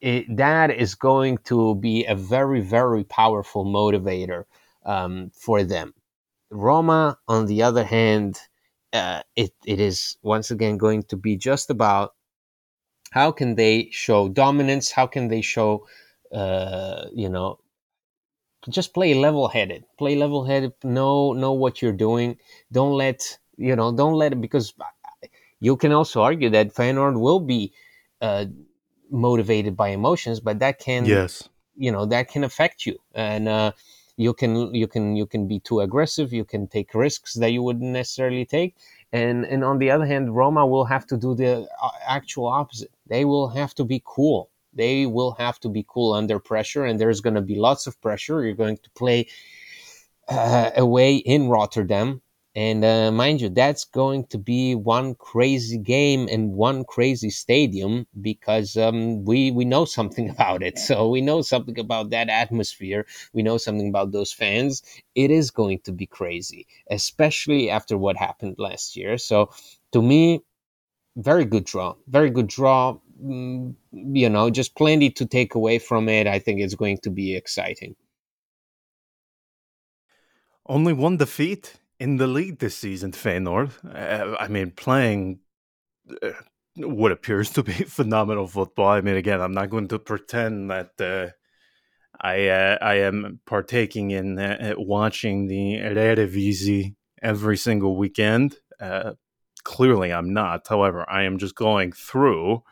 it, 0.00 0.36
that 0.36 0.70
is 0.70 0.94
going 0.94 1.38
to 1.38 1.74
be 1.74 2.04
a 2.06 2.14
very 2.14 2.60
very 2.60 3.02
powerful 3.04 3.64
motivator 3.64 4.44
um, 4.84 5.30
for 5.34 5.64
them. 5.64 5.92
Roma, 6.50 7.18
on 7.28 7.46
the 7.46 7.62
other 7.62 7.84
hand, 7.84 8.38
uh, 8.92 9.22
it 9.36 9.52
it 9.66 9.80
is 9.80 10.16
once 10.22 10.50
again 10.50 10.78
going 10.78 11.02
to 11.04 11.16
be 11.16 11.36
just 11.36 11.70
about 11.70 12.14
how 13.10 13.32
can 13.32 13.54
they 13.54 13.88
show 13.90 14.28
dominance, 14.28 14.90
how 14.90 15.06
can 15.06 15.28
they 15.28 15.40
show, 15.42 15.86
uh, 16.32 17.06
you 17.12 17.28
know, 17.28 17.58
just 18.70 18.94
play 18.94 19.14
level 19.14 19.48
headed, 19.48 19.84
play 19.98 20.16
level 20.16 20.44
headed, 20.44 20.72
know 20.82 21.32
know 21.32 21.52
what 21.52 21.82
you're 21.82 21.92
doing. 21.92 22.36
Don't 22.72 22.92
let 22.92 23.38
you 23.56 23.76
know, 23.76 23.92
don't 23.92 24.14
let 24.14 24.32
it 24.32 24.40
because 24.40 24.74
you 25.60 25.76
can 25.76 25.92
also 25.92 26.22
argue 26.22 26.50
that 26.50 26.74
Feyenoord 26.74 27.20
will 27.20 27.40
be 27.40 27.72
uh, 28.20 28.46
motivated 29.10 29.76
by 29.76 29.88
emotions, 29.88 30.40
but 30.40 30.60
that 30.60 30.78
can 30.78 31.04
yes, 31.06 31.48
you 31.76 31.92
know, 31.92 32.06
that 32.06 32.28
can 32.28 32.44
affect 32.44 32.86
you 32.86 32.98
and. 33.14 33.48
You 34.18 34.34
can 34.34 34.74
you 34.74 34.88
can 34.88 35.16
you 35.16 35.26
can 35.26 35.46
be 35.46 35.60
too 35.60 35.78
aggressive 35.80 36.32
you 36.32 36.44
can 36.44 36.66
take 36.66 36.92
risks 36.92 37.34
that 37.34 37.52
you 37.52 37.62
wouldn't 37.62 37.92
necessarily 37.92 38.44
take. 38.44 38.74
And 39.12 39.46
and 39.46 39.64
on 39.64 39.78
the 39.78 39.90
other 39.90 40.06
hand 40.06 40.36
roma 40.36 40.66
will 40.66 40.84
have 40.84 41.06
to 41.06 41.16
do 41.16 41.34
the 41.34 41.68
uh, 41.82 41.90
actual 42.06 42.46
opposite. 42.46 42.90
They 43.06 43.24
will 43.24 43.48
have 43.48 43.74
to 43.76 43.84
be 43.84 44.02
cool. 44.04 44.50
They 44.74 45.06
will 45.06 45.32
have 45.38 45.60
to 45.60 45.68
be 45.68 45.84
cool 45.88 46.12
under 46.12 46.38
pressure 46.40 46.84
and 46.84 47.00
there's 47.00 47.20
going 47.20 47.36
to 47.36 47.46
be 47.52 47.54
lots 47.54 47.86
of 47.86 48.00
pressure. 48.02 48.44
You're 48.44 48.62
going 48.66 48.78
to 48.78 48.90
play 48.90 49.28
uh, 50.28 50.70
away 50.76 51.16
in 51.16 51.48
rotterdam 51.48 52.20
and 52.58 52.84
uh, 52.84 53.12
mind 53.12 53.40
you, 53.40 53.50
that's 53.50 53.84
going 53.84 54.26
to 54.30 54.36
be 54.36 54.74
one 54.74 55.14
crazy 55.14 55.78
game 55.78 56.26
and 56.28 56.54
one 56.54 56.82
crazy 56.82 57.30
stadium 57.30 58.08
because 58.20 58.76
um, 58.76 59.24
we 59.24 59.52
we 59.52 59.64
know 59.64 59.84
something 59.84 60.28
about 60.34 60.64
it. 60.64 60.76
So 60.76 61.08
we 61.08 61.20
know 61.20 61.40
something 61.40 61.78
about 61.78 62.10
that 62.10 62.28
atmosphere. 62.28 63.06
We 63.32 63.44
know 63.44 63.58
something 63.58 63.88
about 63.88 64.10
those 64.10 64.32
fans. 64.32 64.82
It 65.14 65.30
is 65.30 65.52
going 65.52 65.82
to 65.84 65.92
be 65.92 66.06
crazy, 66.06 66.66
especially 66.90 67.70
after 67.70 67.96
what 67.96 68.16
happened 68.16 68.56
last 68.58 68.96
year. 68.96 69.18
So 69.18 69.50
to 69.92 70.02
me, 70.02 70.42
very 71.14 71.44
good 71.44 71.64
draw. 71.64 71.94
Very 72.08 72.30
good 72.30 72.48
draw. 72.48 72.98
Mm, 73.22 73.76
you 73.92 74.28
know, 74.28 74.50
just 74.50 74.74
plenty 74.74 75.10
to 75.10 75.26
take 75.26 75.54
away 75.54 75.78
from 75.78 76.08
it. 76.08 76.26
I 76.26 76.40
think 76.40 76.60
it's 76.60 76.74
going 76.74 76.98
to 77.04 77.10
be 77.10 77.36
exciting. 77.36 77.94
Only 80.66 80.92
one 80.92 81.18
defeat 81.18 81.78
in 82.00 82.16
the 82.16 82.26
league 82.26 82.58
this 82.58 82.76
season, 82.76 83.12
Feyenoord. 83.12 83.72
Uh, 83.84 84.36
I 84.38 84.48
mean, 84.48 84.70
playing 84.70 85.40
uh, 86.22 86.30
what 86.76 87.12
appears 87.12 87.50
to 87.50 87.62
be 87.62 87.72
phenomenal 87.72 88.46
football. 88.46 88.88
I 88.88 89.00
mean, 89.00 89.16
again, 89.16 89.40
I'm 89.40 89.54
not 89.54 89.70
going 89.70 89.88
to 89.88 89.98
pretend 89.98 90.70
that 90.70 91.00
uh, 91.00 91.30
I 92.20 92.48
uh, 92.48 92.78
I 92.80 92.94
am 93.00 93.40
partaking 93.46 94.10
in 94.10 94.38
uh, 94.38 94.74
watching 94.76 95.48
the 95.48 95.76
Eredivisie 95.76 96.94
every 97.22 97.56
single 97.56 97.96
weekend. 97.96 98.56
Clearly, 99.64 100.12
I'm 100.12 100.32
not. 100.32 100.66
However, 100.68 101.04
I 101.10 101.24
am 101.24 101.36
just 101.36 101.54
going 101.54 101.92
through 101.92 102.62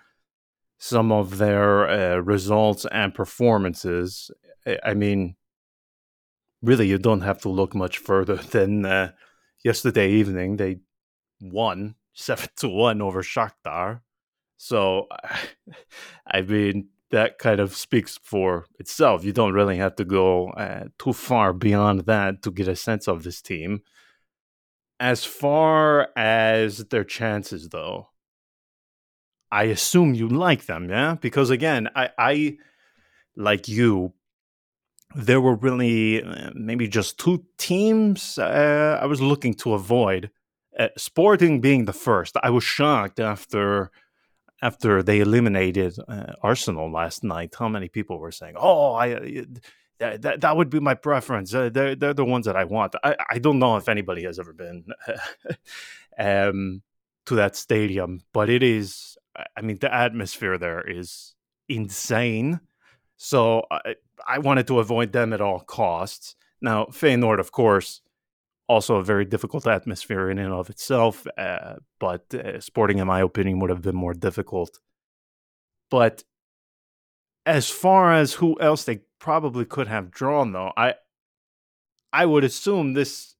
some 0.78 1.12
of 1.12 1.36
their 1.38 2.22
results 2.22 2.86
and 2.90 3.12
performances. 3.12 4.30
I 4.82 4.94
mean, 4.94 5.36
really 6.66 6.88
you 6.88 6.98
don't 6.98 7.22
have 7.22 7.40
to 7.42 7.48
look 7.48 7.74
much 7.74 7.98
further 7.98 8.36
than 8.54 8.84
uh, 8.84 9.12
yesterday 9.64 10.10
evening. 10.10 10.56
They 10.56 10.80
won 11.40 11.94
seven 12.12 12.48
to 12.56 12.68
one 12.68 13.00
over 13.00 13.22
Shakhtar. 13.22 14.00
So, 14.56 15.06
I 16.26 16.42
mean, 16.42 16.88
that 17.10 17.38
kind 17.38 17.60
of 17.60 17.76
speaks 17.76 18.18
for 18.22 18.66
itself. 18.78 19.24
You 19.24 19.32
don't 19.32 19.54
really 19.54 19.76
have 19.76 19.96
to 19.96 20.04
go 20.04 20.50
uh, 20.50 20.84
too 20.98 21.12
far 21.12 21.52
beyond 21.52 22.00
that 22.00 22.42
to 22.42 22.50
get 22.50 22.68
a 22.68 22.76
sense 22.76 23.06
of 23.06 23.22
this 23.22 23.40
team. 23.40 23.82
As 24.98 25.24
far 25.24 26.08
as 26.16 26.78
their 26.86 27.04
chances, 27.04 27.68
though, 27.68 28.08
I 29.52 29.64
assume 29.64 30.14
you 30.14 30.28
like 30.28 30.66
them, 30.66 30.88
yeah? 30.88 31.16
Because 31.20 31.50
again, 31.50 31.88
I, 31.94 32.10
I 32.18 32.56
like 33.36 33.68
you, 33.68 34.14
there 35.14 35.40
were 35.40 35.54
really 35.54 36.22
uh, 36.22 36.50
maybe 36.54 36.88
just 36.88 37.18
two 37.18 37.44
teams 37.58 38.38
uh, 38.38 38.98
I 39.00 39.06
was 39.06 39.20
looking 39.20 39.54
to 39.54 39.74
avoid. 39.74 40.30
Uh, 40.78 40.88
Sporting 40.96 41.60
being 41.60 41.86
the 41.86 41.92
first, 41.92 42.36
I 42.42 42.50
was 42.50 42.64
shocked 42.64 43.20
after 43.20 43.90
after 44.62 45.02
they 45.02 45.20
eliminated 45.20 45.96
uh, 46.08 46.32
Arsenal 46.42 46.90
last 46.90 47.22
night. 47.24 47.54
How 47.58 47.68
many 47.68 47.88
people 47.88 48.18
were 48.18 48.32
saying, 48.32 48.54
"Oh, 48.56 48.92
I." 48.92 49.14
Uh, 49.98 50.18
that, 50.18 50.42
that, 50.42 50.54
would 50.54 50.68
be 50.68 50.78
my 50.78 50.92
preference. 50.92 51.54
Uh, 51.54 51.70
they're, 51.70 51.94
they're 51.94 52.12
the 52.12 52.22
ones 52.22 52.44
that 52.44 52.54
I 52.54 52.64
want. 52.64 52.94
I, 53.02 53.16
I 53.30 53.38
don't 53.38 53.58
know 53.58 53.78
if 53.78 53.88
anybody 53.88 54.24
has 54.24 54.38
ever 54.38 54.52
been 54.52 54.84
um, 56.18 56.82
to 57.24 57.34
that 57.36 57.56
stadium, 57.56 58.20
but 58.34 58.50
it 58.50 58.62
is, 58.62 59.16
I 59.56 59.62
mean, 59.62 59.78
the 59.78 59.90
atmosphere 59.92 60.58
there 60.58 60.82
is 60.82 61.34
insane. 61.70 62.60
So 63.16 63.62
I 64.26 64.38
wanted 64.38 64.66
to 64.68 64.78
avoid 64.78 65.12
them 65.12 65.32
at 65.32 65.40
all 65.40 65.60
costs. 65.60 66.36
Now, 66.60 66.86
Feyenoord, 66.86 67.40
of 67.40 67.52
course, 67.52 68.00
also 68.68 68.96
a 68.96 69.04
very 69.04 69.24
difficult 69.24 69.66
atmosphere 69.66 70.30
in 70.30 70.38
and 70.38 70.52
of 70.52 70.70
itself. 70.70 71.26
Uh, 71.36 71.76
but 71.98 72.32
uh, 72.34 72.60
Sporting, 72.60 72.98
in 72.98 73.06
my 73.06 73.20
opinion, 73.20 73.58
would 73.60 73.70
have 73.70 73.82
been 73.82 73.96
more 73.96 74.14
difficult. 74.14 74.80
But 75.90 76.24
as 77.44 77.70
far 77.70 78.12
as 78.12 78.34
who 78.34 78.58
else 78.60 78.84
they 78.84 79.00
probably 79.18 79.64
could 79.64 79.88
have 79.88 80.10
drawn, 80.10 80.52
though, 80.52 80.72
I 80.76 80.94
I 82.12 82.26
would 82.26 82.44
assume 82.44 82.94
this. 82.94 83.34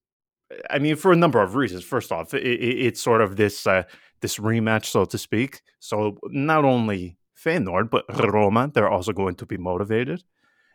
I 0.71 0.79
mean, 0.79 0.95
for 0.95 1.13
a 1.13 1.17
number 1.17 1.43
of 1.43 1.57
reasons. 1.57 1.83
First 1.83 2.13
off, 2.13 2.33
it, 2.33 2.45
it, 2.45 2.61
it's 2.61 3.01
sort 3.01 3.21
of 3.21 3.37
this 3.37 3.67
uh, 3.67 3.83
this 4.21 4.39
rematch, 4.39 4.87
so 4.87 5.05
to 5.05 5.19
speak. 5.19 5.63
So 5.81 6.19
not 6.25 6.65
only 6.65 7.19
Feyenoord 7.37 7.91
but 7.91 8.05
Roma, 8.33 8.71
they're 8.73 8.89
also 8.89 9.13
going 9.13 9.35
to 9.37 9.47
be 9.47 9.57
motivated. 9.57 10.23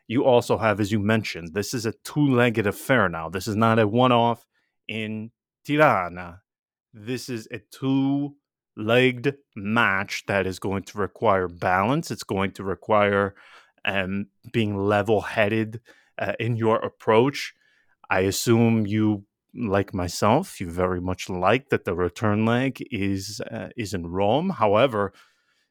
You 0.08 0.25
also 0.25 0.58
have, 0.58 0.79
as 0.79 0.91
you 0.91 1.00
mentioned, 1.00 1.53
this 1.53 1.74
is 1.74 1.86
a 1.86 1.93
two-legged 2.03 2.67
affair 2.67 3.08
now. 3.08 3.29
This 3.29 3.48
is 3.48 3.55
not 3.55 3.79
a 3.79 3.88
one-off 3.88 4.46
in 4.88 5.31
Tirana. 5.65 6.41
This 6.93 7.29
is 7.29 7.48
a 7.51 7.60
two 7.60 8.36
legged 8.75 9.38
match 9.55 10.25
that 10.27 10.46
is 10.46 10.60
going 10.60 10.84
to 10.84 10.98
require 10.98 11.48
balance. 11.48 12.12
It's 12.12 12.24
going 12.24 12.51
to 12.53 12.63
require 12.63 13.36
um, 13.86 14.27
being 14.51 14.77
level 14.77 15.22
headed 15.22 15.81
uh, 16.17 16.34
in 16.39 16.55
your 16.55 16.77
approach. 16.77 17.53
I 18.10 18.22
assume 18.22 18.86
you, 18.86 19.25
like 19.55 19.93
myself, 19.93 20.60
you 20.60 20.70
very 20.70 21.01
much 21.01 21.29
like 21.29 21.70
that 21.70 21.86
the 21.86 21.96
return 21.96 22.46
leg 22.46 22.86
is 22.91 23.41
uh, 23.41 23.70
is 23.77 23.93
in 23.93 24.08
Rome. 24.08 24.50
However, 24.50 25.13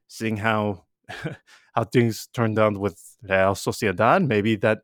seeing 0.08 0.38
how 0.38 0.84
how 1.74 1.84
things 1.84 2.28
turned 2.32 2.58
out 2.58 2.76
with 2.76 2.98
Real 3.22 3.54
Sociedad, 3.54 4.26
maybe 4.26 4.56
that 4.56 4.80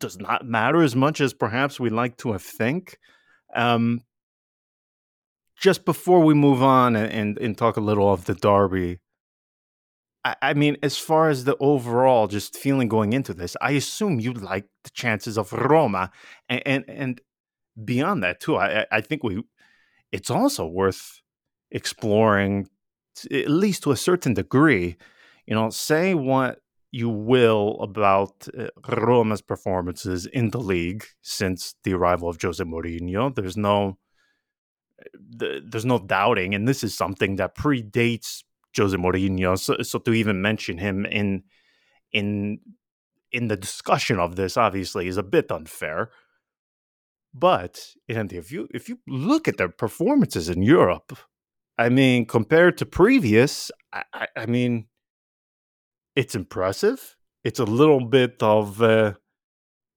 does 0.00 0.18
not 0.18 0.44
matter 0.44 0.82
as 0.82 0.96
much 0.96 1.20
as 1.20 1.32
perhaps 1.32 1.78
we 1.78 1.90
like 1.90 2.16
to 2.18 2.32
have 2.32 2.42
think. 2.42 2.98
Um, 3.54 4.00
just 5.56 5.84
before 5.84 6.20
we 6.20 6.34
move 6.34 6.62
on 6.62 6.96
and, 6.96 7.12
and, 7.12 7.38
and 7.38 7.58
talk 7.58 7.76
a 7.76 7.80
little 7.80 8.12
of 8.12 8.24
the 8.24 8.34
derby, 8.34 8.98
I, 10.24 10.36
I, 10.42 10.54
mean, 10.54 10.76
as 10.82 10.98
far 10.98 11.30
as 11.30 11.44
the 11.44 11.56
overall 11.58 12.26
just 12.26 12.56
feeling 12.56 12.88
going 12.88 13.12
into 13.12 13.34
this, 13.34 13.56
I 13.60 13.72
assume 13.72 14.20
you 14.20 14.32
like 14.32 14.66
the 14.84 14.90
chances 14.90 15.36
of 15.38 15.52
Roma, 15.52 16.10
and 16.48 16.62
and, 16.66 16.84
and 16.88 17.20
beyond 17.84 18.22
that 18.22 18.40
too. 18.40 18.56
I 18.56 18.86
I 18.90 19.00
think 19.00 19.24
we, 19.24 19.42
it's 20.10 20.30
also 20.30 20.66
worth 20.66 21.20
exploring, 21.70 22.68
at 23.30 23.50
least 23.50 23.82
to 23.84 23.92
a 23.92 23.96
certain 23.96 24.34
degree. 24.34 24.96
You 25.52 25.56
know, 25.56 25.68
say 25.68 26.14
what 26.14 26.60
you 26.92 27.10
will 27.10 27.76
about 27.82 28.48
uh, 28.58 28.68
Roma's 28.88 29.42
performances 29.42 30.24
in 30.24 30.48
the 30.48 30.58
league 30.60 31.04
since 31.20 31.74
the 31.84 31.92
arrival 31.92 32.30
of 32.30 32.40
Jose 32.40 32.64
Mourinho. 32.64 33.34
There's 33.34 33.58
no 33.58 33.98
there's 35.20 35.84
no 35.84 35.98
doubting, 35.98 36.54
and 36.54 36.66
this 36.66 36.82
is 36.82 36.96
something 36.96 37.36
that 37.36 37.54
predates 37.54 38.44
Jose 38.74 38.96
Mourinho. 38.96 39.58
So, 39.58 39.76
so 39.82 39.98
to 39.98 40.14
even 40.14 40.40
mention 40.40 40.78
him 40.78 41.04
in 41.04 41.42
in 42.12 42.60
in 43.30 43.48
the 43.48 43.58
discussion 43.58 44.18
of 44.18 44.36
this, 44.36 44.56
obviously, 44.56 45.06
is 45.06 45.18
a 45.18 45.22
bit 45.22 45.52
unfair. 45.52 46.12
But 47.34 47.90
and 48.08 48.32
if 48.32 48.50
you 48.50 48.68
if 48.72 48.88
you 48.88 49.00
look 49.06 49.48
at 49.48 49.58
their 49.58 49.68
performances 49.68 50.48
in 50.48 50.62
Europe, 50.62 51.18
I 51.76 51.90
mean, 51.90 52.24
compared 52.24 52.78
to 52.78 52.86
previous, 52.86 53.70
I, 53.92 54.04
I, 54.14 54.26
I 54.34 54.46
mean, 54.46 54.86
it's 56.14 56.34
impressive. 56.34 57.16
It's 57.44 57.58
a 57.58 57.64
little 57.64 58.04
bit 58.04 58.42
of 58.42 58.80
a 58.80 59.16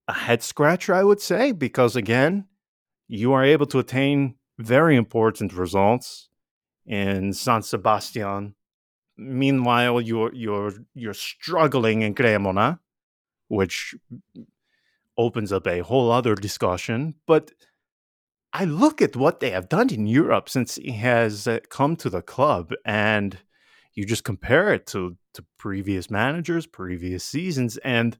head 0.07 0.43
scratcher, 0.43 0.93
I 0.93 1.03
would 1.03 1.21
say, 1.21 1.51
because 1.51 1.95
again, 1.95 2.45
you 3.07 3.33
are 3.33 3.43
able 3.43 3.65
to 3.67 3.79
attain 3.79 4.35
very 4.57 4.95
important 4.95 5.53
results 5.53 6.29
in 6.85 7.33
San 7.33 7.61
Sebastian. 7.61 8.55
Meanwhile, 9.17 10.01
you're 10.01 10.33
you're 10.33 10.73
you're 10.93 11.13
struggling 11.13 12.01
in 12.01 12.13
Cremona, 12.13 12.79
which 13.47 13.95
opens 15.17 15.51
up 15.51 15.67
a 15.67 15.79
whole 15.79 16.11
other 16.11 16.35
discussion. 16.35 17.15
But 17.25 17.51
I 18.51 18.65
look 18.65 19.01
at 19.01 19.15
what 19.15 19.39
they 19.39 19.51
have 19.51 19.69
done 19.69 19.93
in 19.93 20.07
Europe 20.07 20.49
since 20.49 20.75
he 20.75 20.91
has 20.91 21.47
uh, 21.47 21.59
come 21.69 21.95
to 21.97 22.09
the 22.09 22.21
club, 22.21 22.73
and 22.85 23.37
you 23.93 24.05
just 24.05 24.23
compare 24.23 24.73
it 24.73 24.85
to 24.87 25.17
to 25.35 25.45
previous 25.57 26.09
managers, 26.09 26.67
previous 26.67 27.23
seasons, 27.23 27.77
and 27.77 28.17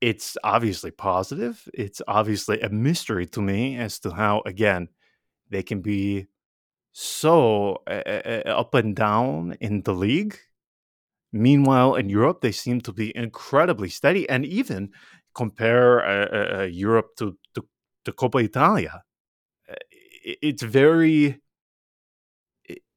it's 0.00 0.36
obviously 0.42 0.90
positive. 0.90 1.68
It's 1.74 2.00
obviously 2.08 2.60
a 2.60 2.70
mystery 2.70 3.26
to 3.26 3.42
me 3.42 3.76
as 3.76 3.98
to 4.00 4.10
how, 4.10 4.42
again, 4.46 4.88
they 5.50 5.62
can 5.62 5.82
be 5.82 6.28
so 6.92 7.82
uh, 7.86 8.42
up 8.46 8.74
and 8.74 8.96
down 8.96 9.56
in 9.60 9.82
the 9.82 9.92
league. 9.92 10.38
Meanwhile, 11.32 11.94
in 11.96 12.08
Europe, 12.08 12.40
they 12.40 12.52
seem 12.52 12.80
to 12.80 12.92
be 12.92 13.16
incredibly 13.16 13.88
steady, 13.88 14.28
and 14.28 14.44
even 14.44 14.90
compare 15.34 16.04
uh, 16.04 16.62
uh, 16.62 16.62
Europe 16.64 17.10
to, 17.18 17.36
to 17.54 17.64
to 18.04 18.12
Coppa 18.12 18.42
Italia. 18.42 19.02
It's 20.22 20.62
very 20.62 21.40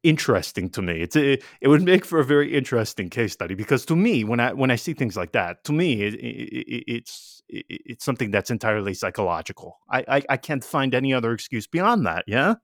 interesting 0.04 0.70
to 0.72 0.82
me. 0.82 1.02
It's 1.02 1.16
it, 1.16 1.44
it 1.62 1.68
would 1.68 1.82
make 1.82 2.06
for 2.06 2.20
a 2.20 2.26
very 2.26 2.54
interesting 2.54 3.10
case 3.10 3.34
study 3.34 3.56
because 3.56 3.86
to 3.86 3.96
me, 3.96 4.24
when 4.24 4.40
I 4.40 4.54
when 4.54 4.72
I 4.72 4.76
see 4.76 4.94
things 4.94 5.18
like 5.18 5.32
that, 5.32 5.64
to 5.66 5.72
me, 5.72 6.04
it, 6.04 6.14
it, 6.16 6.84
it's 6.88 7.42
it's 7.50 8.06
something 8.06 8.32
that's 8.32 8.50
entirely 8.50 8.94
psychological. 8.94 9.80
I, 9.90 10.04
I, 10.08 10.24
I 10.30 10.38
can't 10.38 10.64
find 10.64 10.94
any 10.94 11.14
other 11.14 11.34
excuse 11.34 11.68
beyond 11.68 12.06
that. 12.06 12.24
Yeah. 12.28 12.56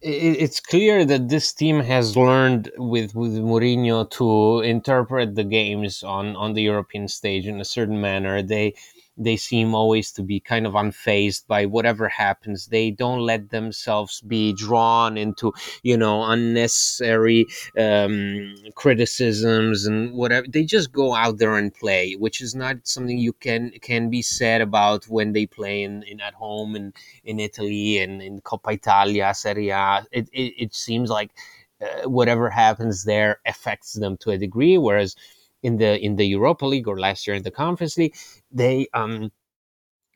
It's 0.00 0.60
clear 0.60 1.04
that 1.04 1.28
this 1.28 1.52
team 1.52 1.80
has 1.80 2.16
learned 2.16 2.70
with 2.76 3.14
with 3.14 3.32
Mourinho 3.32 4.08
to 4.12 4.60
interpret 4.60 5.34
the 5.34 5.44
games 5.44 6.02
on 6.04 6.36
on 6.36 6.54
the 6.54 6.62
European 6.62 7.08
stage 7.08 7.46
in 7.46 7.60
a 7.60 7.64
certain 7.64 8.00
manner. 8.00 8.40
They 8.40 8.74
they 9.18 9.36
seem 9.36 9.74
always 9.74 10.12
to 10.12 10.22
be 10.22 10.40
kind 10.40 10.66
of 10.66 10.74
unfazed 10.74 11.46
by 11.46 11.66
whatever 11.66 12.08
happens. 12.08 12.66
They 12.66 12.90
don't 12.90 13.20
let 13.20 13.50
themselves 13.50 14.20
be 14.20 14.52
drawn 14.52 15.18
into, 15.18 15.52
you 15.82 15.96
know, 15.96 16.24
unnecessary 16.24 17.46
um, 17.76 18.54
criticisms 18.74 19.86
and 19.86 20.14
whatever. 20.14 20.46
They 20.48 20.64
just 20.64 20.92
go 20.92 21.14
out 21.14 21.38
there 21.38 21.56
and 21.56 21.74
play, 21.74 22.14
which 22.14 22.40
is 22.40 22.54
not 22.54 22.76
something 22.86 23.18
you 23.18 23.32
can 23.32 23.72
can 23.82 24.10
be 24.10 24.22
said 24.22 24.60
about 24.60 25.04
when 25.06 25.32
they 25.32 25.46
play 25.46 25.82
in, 25.82 26.02
in 26.04 26.20
at 26.20 26.34
home 26.34 26.76
in 26.76 26.92
in 27.24 27.40
Italy 27.40 27.98
and 27.98 28.22
in 28.22 28.40
Coppa 28.40 28.74
Italia, 28.74 29.34
Serie 29.34 29.70
A. 29.70 30.06
It 30.12 30.28
it, 30.32 30.54
it 30.64 30.74
seems 30.74 31.10
like 31.10 31.32
uh, 31.80 32.08
whatever 32.08 32.50
happens 32.50 33.04
there 33.04 33.40
affects 33.46 33.92
them 33.92 34.16
to 34.18 34.30
a 34.30 34.38
degree, 34.38 34.78
whereas 34.78 35.14
in 35.62 35.78
the 35.78 35.98
in 35.98 36.16
the 36.16 36.26
Europa 36.26 36.66
League 36.66 36.88
or 36.88 36.98
last 36.98 37.26
year 37.26 37.36
in 37.36 37.42
the 37.42 37.50
Conference 37.50 37.96
League, 37.98 38.14
they 38.50 38.88
um 38.94 39.30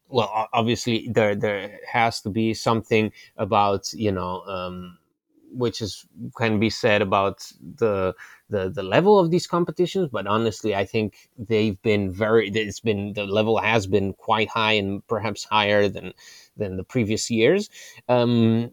well 0.08 0.48
obviously 0.52 1.08
there 1.12 1.34
there 1.34 1.78
has 1.90 2.20
to 2.20 2.30
be 2.30 2.54
something 2.54 3.12
about 3.36 3.92
you 3.94 4.12
know 4.12 4.42
um 4.42 4.98
which 5.54 5.82
is 5.82 6.06
can 6.36 6.58
be 6.58 6.70
said 6.70 7.02
about 7.02 7.50
the 7.76 8.14
the 8.48 8.70
the 8.70 8.82
level 8.82 9.18
of 9.18 9.30
these 9.30 9.46
competitions 9.46 10.08
but 10.10 10.26
honestly 10.26 10.74
i 10.74 10.84
think 10.84 11.28
they've 11.38 11.80
been 11.82 12.10
very 12.10 12.48
it's 12.48 12.80
been 12.80 13.12
the 13.14 13.24
level 13.24 13.58
has 13.58 13.86
been 13.86 14.12
quite 14.14 14.48
high 14.48 14.72
and 14.72 15.06
perhaps 15.08 15.44
higher 15.44 15.88
than 15.88 16.12
than 16.56 16.76
the 16.76 16.84
previous 16.84 17.30
years. 17.30 17.70
Um 18.08 18.70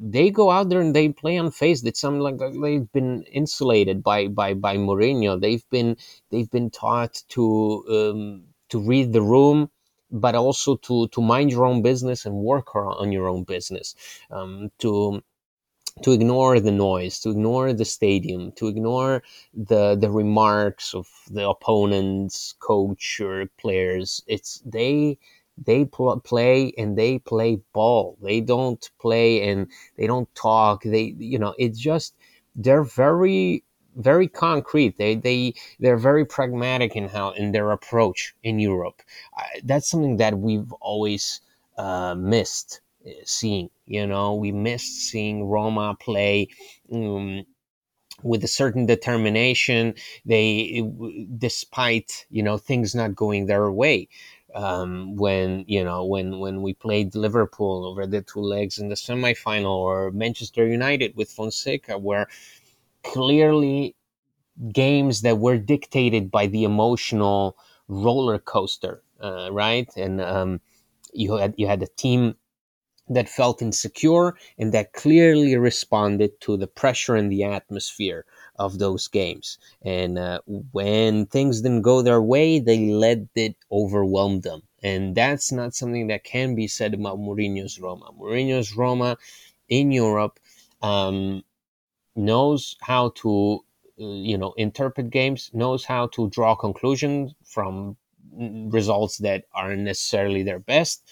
they 0.00 0.30
go 0.30 0.50
out 0.50 0.68
there 0.70 0.80
and 0.80 0.96
they 0.96 1.10
play 1.10 1.36
unfazed. 1.36 1.86
It's 1.86 2.00
something 2.00 2.22
like 2.22 2.38
they've 2.38 2.90
been 2.92 3.22
insulated 3.24 4.02
by 4.02 4.28
by 4.28 4.54
by 4.54 4.76
Mourinho. 4.76 5.40
They've 5.40 5.68
been 5.70 5.96
they've 6.30 6.50
been 6.50 6.70
taught 6.70 7.22
to 7.30 7.84
um, 7.90 8.44
to 8.70 8.80
read 8.80 9.12
the 9.12 9.22
room, 9.22 9.70
but 10.10 10.34
also 10.34 10.76
to 10.76 11.08
to 11.08 11.20
mind 11.20 11.50
your 11.50 11.66
own 11.66 11.82
business 11.82 12.24
and 12.24 12.36
work 12.36 12.74
on 12.74 13.12
your 13.12 13.28
own 13.28 13.44
business. 13.44 13.94
Um, 14.30 14.70
to 14.78 15.22
to 16.02 16.12
ignore 16.12 16.60
the 16.60 16.72
noise, 16.72 17.20
to 17.20 17.30
ignore 17.30 17.72
the 17.72 17.84
stadium, 17.84 18.52
to 18.52 18.68
ignore 18.68 19.22
the 19.54 19.96
the 19.96 20.10
remarks 20.10 20.94
of 20.94 21.08
the 21.30 21.46
opponents, 21.48 22.54
coach 22.60 23.20
or 23.20 23.46
players. 23.58 24.22
It's 24.26 24.62
they 24.64 25.18
they 25.64 25.84
pl- 25.84 26.20
play 26.20 26.72
and 26.78 26.96
they 26.96 27.18
play 27.18 27.60
ball. 27.72 28.16
They 28.22 28.40
don't 28.40 28.88
play 29.00 29.48
and 29.48 29.68
they 29.96 30.06
don't 30.06 30.32
talk. 30.34 30.82
They, 30.82 31.14
you 31.18 31.38
know, 31.38 31.54
it's 31.58 31.78
just 31.78 32.14
they're 32.54 32.84
very 32.84 33.64
very 33.96 34.28
concrete. 34.28 34.96
They 34.96 35.14
they 35.16 35.54
they're 35.78 35.96
very 35.98 36.24
pragmatic 36.24 36.96
in 36.96 37.08
how 37.08 37.30
in 37.32 37.52
their 37.52 37.70
approach 37.72 38.34
in 38.42 38.58
Europe. 38.58 39.02
Uh, 39.36 39.42
that's 39.64 39.88
something 39.88 40.16
that 40.18 40.38
we've 40.38 40.72
always 40.74 41.40
uh, 41.76 42.14
missed 42.14 42.80
uh, 43.06 43.10
seeing. 43.24 43.70
You 43.86 44.06
know, 44.06 44.34
we 44.34 44.52
missed 44.52 45.08
seeing 45.10 45.44
Roma 45.44 45.96
play. 46.00 46.48
Um, 46.92 47.44
with 48.22 48.44
a 48.44 48.48
certain 48.48 48.84
determination 48.84 49.94
they 50.26 50.84
despite 51.38 52.26
you 52.30 52.42
know 52.42 52.58
things 52.58 52.94
not 52.94 53.14
going 53.14 53.46
their 53.46 53.70
way 53.70 54.08
um, 54.54 55.16
when 55.16 55.64
you 55.68 55.84
know 55.84 56.04
when 56.04 56.38
when 56.40 56.62
we 56.62 56.74
played 56.74 57.14
Liverpool 57.14 57.84
over 57.86 58.06
the 58.06 58.22
two 58.22 58.40
legs 58.40 58.78
in 58.78 58.88
the 58.88 58.94
semifinal, 58.94 59.76
or 59.76 60.10
Manchester 60.10 60.66
United 60.66 61.16
with 61.16 61.30
Fonseca, 61.30 61.98
where 61.98 62.28
clearly 63.04 63.96
games 64.72 65.22
that 65.22 65.38
were 65.38 65.58
dictated 65.58 66.30
by 66.30 66.46
the 66.46 66.64
emotional 66.64 67.56
roller 67.88 68.38
coaster, 68.38 69.02
uh, 69.20 69.48
right? 69.52 69.88
And 69.96 70.20
um, 70.20 70.60
you 71.12 71.36
had 71.36 71.54
you 71.56 71.66
had 71.66 71.82
a 71.82 71.88
team 71.88 72.36
that 73.08 73.28
felt 73.28 73.60
insecure 73.60 74.36
and 74.58 74.72
that 74.72 74.92
clearly 74.92 75.56
responded 75.56 76.40
to 76.40 76.56
the 76.56 76.66
pressure 76.66 77.16
and 77.16 77.30
the 77.30 77.44
atmosphere 77.44 78.24
of 78.60 78.78
those 78.78 79.08
games. 79.08 79.58
And 79.82 80.18
uh, 80.18 80.40
when 80.46 81.26
things 81.26 81.62
didn't 81.62 81.82
go 81.82 82.02
their 82.02 82.22
way, 82.22 82.60
they 82.60 82.90
let 82.90 83.20
it 83.34 83.56
overwhelm 83.72 84.40
them. 84.42 84.62
And 84.82 85.14
that's 85.16 85.50
not 85.52 85.74
something 85.74 86.06
that 86.08 86.24
can 86.24 86.54
be 86.54 86.68
said 86.68 86.94
about 86.94 87.18
Mourinho's 87.18 87.80
Roma. 87.80 88.10
Mourinho's 88.18 88.76
Roma 88.76 89.16
in 89.68 89.90
Europe 89.92 90.38
um, 90.82 91.42
knows 92.14 92.76
how 92.80 93.10
to, 93.22 93.64
uh, 94.00 94.04
you 94.04 94.38
know, 94.38 94.52
interpret 94.56 95.10
games, 95.10 95.50
knows 95.52 95.84
how 95.84 96.06
to 96.08 96.30
draw 96.30 96.54
conclusions 96.54 97.34
from 97.44 97.96
results 98.78 99.18
that 99.18 99.44
aren't 99.54 99.82
necessarily 99.82 100.42
their 100.44 100.60
best 100.60 101.02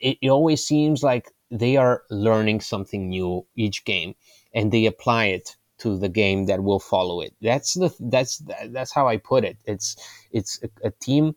it, 0.00 0.18
it 0.20 0.28
always 0.28 0.64
seems 0.64 1.02
like 1.02 1.30
they 1.50 1.76
are 1.76 2.02
learning 2.10 2.60
something 2.60 3.08
new 3.08 3.46
each 3.56 3.84
game 3.84 4.14
and 4.54 4.72
they 4.72 4.86
apply 4.86 5.26
it 5.26 5.56
to 5.80 5.98
the 5.98 6.08
game 6.08 6.46
that 6.46 6.62
will 6.62 6.78
follow 6.78 7.20
it. 7.20 7.34
That's 7.40 7.74
the 7.74 7.94
that's 7.98 8.42
that's 8.68 8.92
how 8.92 9.08
I 9.08 9.16
put 9.16 9.44
it. 9.44 9.56
It's 9.64 9.96
it's 10.30 10.60
a, 10.62 10.88
a, 10.88 10.90
team 10.90 11.34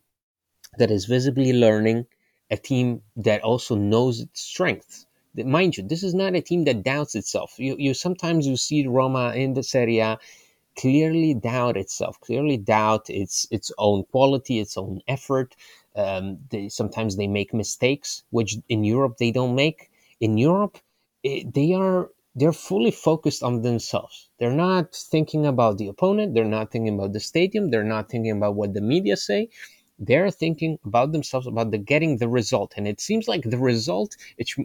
that 0.77 0.91
is 0.91 1.05
visibly 1.05 1.53
learning, 1.53 2.05
a 2.51 2.57
team 2.57 3.01
that 3.15 3.41
also 3.41 3.75
knows 3.75 4.19
its 4.19 4.41
strengths. 4.41 5.05
Mind 5.35 5.77
you, 5.77 5.83
this 5.83 6.03
is 6.03 6.13
not 6.13 6.35
a 6.35 6.41
team 6.41 6.65
that 6.65 6.83
doubts 6.83 7.15
itself. 7.15 7.55
You 7.57 7.75
you 7.79 7.93
sometimes 7.93 8.45
you 8.45 8.57
see 8.57 8.85
Roma 8.87 9.33
in 9.33 9.53
the 9.53 9.63
Serie 9.63 9.99
A 9.99 10.19
clearly 10.75 11.33
doubt 11.33 11.77
itself, 11.77 12.19
clearly 12.19 12.57
doubt 12.57 13.09
its 13.09 13.47
its 13.51 13.71
own 13.77 14.03
quality, 14.05 14.59
its 14.59 14.77
own 14.77 15.01
effort. 15.07 15.55
Um, 15.95 16.39
they, 16.49 16.69
sometimes 16.69 17.15
they 17.15 17.27
make 17.27 17.53
mistakes, 17.53 18.23
which 18.31 18.57
in 18.69 18.83
Europe 18.83 19.17
they 19.17 19.31
don't 19.31 19.55
make. 19.55 19.91
In 20.19 20.37
Europe, 20.37 20.79
it, 21.23 21.45
eh, 21.45 21.49
they 21.53 21.73
are 21.73 22.09
they're 22.35 22.53
fully 22.53 22.91
focused 22.91 23.43
on 23.43 23.61
themselves. 23.61 24.29
They're 24.39 24.51
not 24.51 24.95
thinking 24.95 25.45
about 25.45 25.77
the 25.77 25.87
opponent. 25.87 26.33
They're 26.33 26.45
not 26.45 26.71
thinking 26.71 26.95
about 26.95 27.13
the 27.13 27.19
stadium. 27.19 27.69
They're 27.69 27.83
not 27.83 28.09
thinking 28.09 28.31
about 28.31 28.55
what 28.55 28.73
the 28.73 28.81
media 28.81 29.17
say. 29.17 29.49
They're 29.99 30.31
thinking 30.31 30.79
about 30.83 31.11
themselves, 31.11 31.47
about 31.47 31.71
the 31.71 31.77
getting 31.77 32.17
the 32.17 32.27
result. 32.27 32.73
And 32.75 32.87
it 32.87 32.99
seems 32.99 33.27
like 33.27 33.43
the 33.43 33.59
result 33.59 34.17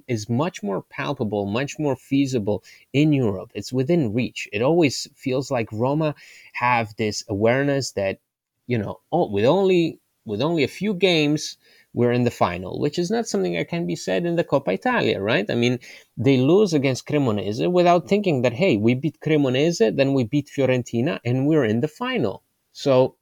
is 0.08 0.28
much 0.28 0.62
more 0.62 0.82
palpable, 0.82 1.44
much 1.46 1.78
more 1.78 1.96
feasible 1.96 2.64
in 2.92 3.12
Europe. 3.12 3.52
It's 3.54 3.72
within 3.72 4.14
reach. 4.14 4.48
It 4.52 4.62
always 4.62 5.06
feels 5.14 5.50
like 5.50 5.70
Roma 5.70 6.14
have 6.54 6.96
this 6.96 7.22
awareness 7.28 7.92
that, 7.92 8.18
you 8.66 8.78
know, 8.78 9.00
with 9.12 9.44
only 9.44 10.00
with 10.24 10.42
only 10.42 10.62
a 10.64 10.68
few 10.68 10.94
games, 10.94 11.56
we're 11.94 12.12
in 12.12 12.24
the 12.24 12.30
final, 12.30 12.78
which 12.78 12.98
is 12.98 13.10
not 13.10 13.26
something 13.26 13.54
that 13.54 13.68
can 13.68 13.86
be 13.86 13.96
said 13.96 14.26
in 14.26 14.36
the 14.36 14.44
Coppa 14.44 14.74
Italia, 14.74 15.20
right? 15.20 15.50
I 15.50 15.54
mean, 15.54 15.78
they 16.16 16.36
lose 16.36 16.74
against 16.74 17.06
Cremonese 17.06 17.70
without 17.70 18.08
thinking 18.08 18.42
that, 18.42 18.52
hey, 18.52 18.76
we 18.76 18.94
beat 18.94 19.20
Cremonese, 19.20 19.96
then 19.96 20.14
we 20.14 20.24
beat 20.24 20.48
Fiorentina, 20.48 21.18
and 21.24 21.46
we're 21.46 21.64
in 21.64 21.80
the 21.80 21.88
final. 21.88 22.42
So 22.72 23.16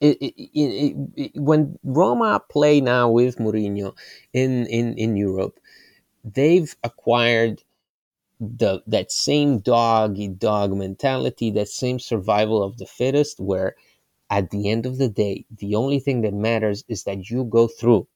it, 0.00 0.18
it, 0.20 0.96
it, 1.16 1.32
when 1.34 1.78
Roma 1.84 2.42
play 2.50 2.80
now 2.80 3.10
with 3.10 3.38
Mourinho 3.38 3.96
in, 4.32 4.66
in, 4.66 4.94
in 4.94 5.16
Europe, 5.16 5.60
they've 6.24 6.74
acquired 6.82 7.62
the 8.40 8.82
that 8.86 9.12
same 9.12 9.58
dog 9.58 10.18
eat 10.18 10.38
dog 10.38 10.74
mentality, 10.74 11.50
that 11.50 11.68
same 11.68 11.98
survival 11.98 12.62
of 12.62 12.78
the 12.78 12.86
fittest, 12.86 13.38
where 13.38 13.76
at 14.30 14.50
the 14.50 14.70
end 14.70 14.86
of 14.86 14.98
the 14.98 15.08
day, 15.08 15.44
the 15.58 15.74
only 15.74 16.00
thing 16.00 16.22
that 16.22 16.34
matters 16.34 16.84
is 16.88 17.04
that 17.04 17.28
you 17.30 17.44
go 17.44 17.66
through. 17.68 18.06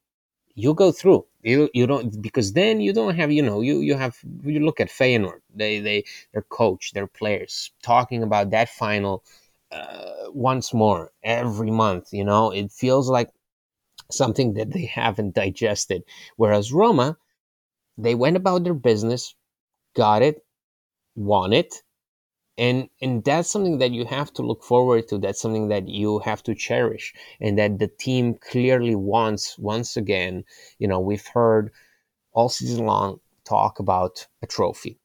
You 0.55 0.75
go 0.75 0.93
through. 0.93 1.27
You 1.43 1.69
you 1.75 1.87
don't 1.87 2.23
because 2.23 2.53
then 2.55 2.81
you 2.81 2.93
don't 2.93 3.17
have 3.17 3.33
you 3.33 3.43
know 3.43 3.61
you 3.61 3.81
you 3.81 3.97
have 3.97 4.17
you 4.45 4.61
look 4.61 4.81
at 4.81 4.89
Feyenoord. 4.89 5.41
They 5.55 5.81
they 5.81 6.05
their 6.33 6.43
coach, 6.43 6.93
their 6.93 7.09
players 7.09 7.73
talking 7.83 8.23
about 8.23 8.51
that 8.51 8.69
final 8.71 9.25
uh, 9.73 10.31
once 10.31 10.73
more 10.73 11.13
every 11.23 11.71
month. 11.71 12.13
You 12.13 12.25
know 12.25 12.51
it 12.53 12.73
feels 12.73 13.11
like 13.11 13.31
something 14.11 14.55
that 14.55 14.73
they 14.73 14.87
haven't 14.87 15.35
digested. 15.35 16.05
Whereas 16.37 16.73
Roma, 16.73 17.19
they 17.99 18.15
went 18.15 18.37
about 18.37 18.65
their 18.65 18.75
business, 18.75 19.35
got 19.97 20.23
it, 20.23 20.45
won 21.17 21.53
it, 21.53 21.83
and 22.57 22.89
and 23.01 23.25
that's 23.25 23.51
something 23.51 23.79
that 23.79 23.93
you 23.93 24.05
have 24.05 24.33
to 24.35 24.43
look 24.43 24.63
forward 24.63 25.09
to. 25.09 25.19
That's 25.19 25.41
something 25.41 25.69
that 25.69 25.89
you 25.89 26.21
have 26.21 26.43
to 26.45 26.55
cherish 26.55 27.13
and 27.41 27.59
that 27.59 27.79
the 27.79 27.89
team 27.89 28.35
clearly 28.35 28.95
wants 28.95 29.59
once 29.59 29.97
again. 29.97 30.45
You 30.79 30.89
know 30.89 31.01
we've 31.01 31.27
heard 31.27 31.73
all 32.33 32.49
season 32.49 32.87
long 32.87 33.21
talk 33.45 33.79
about 33.79 34.27
a 34.43 34.47
trophy. 34.47 34.99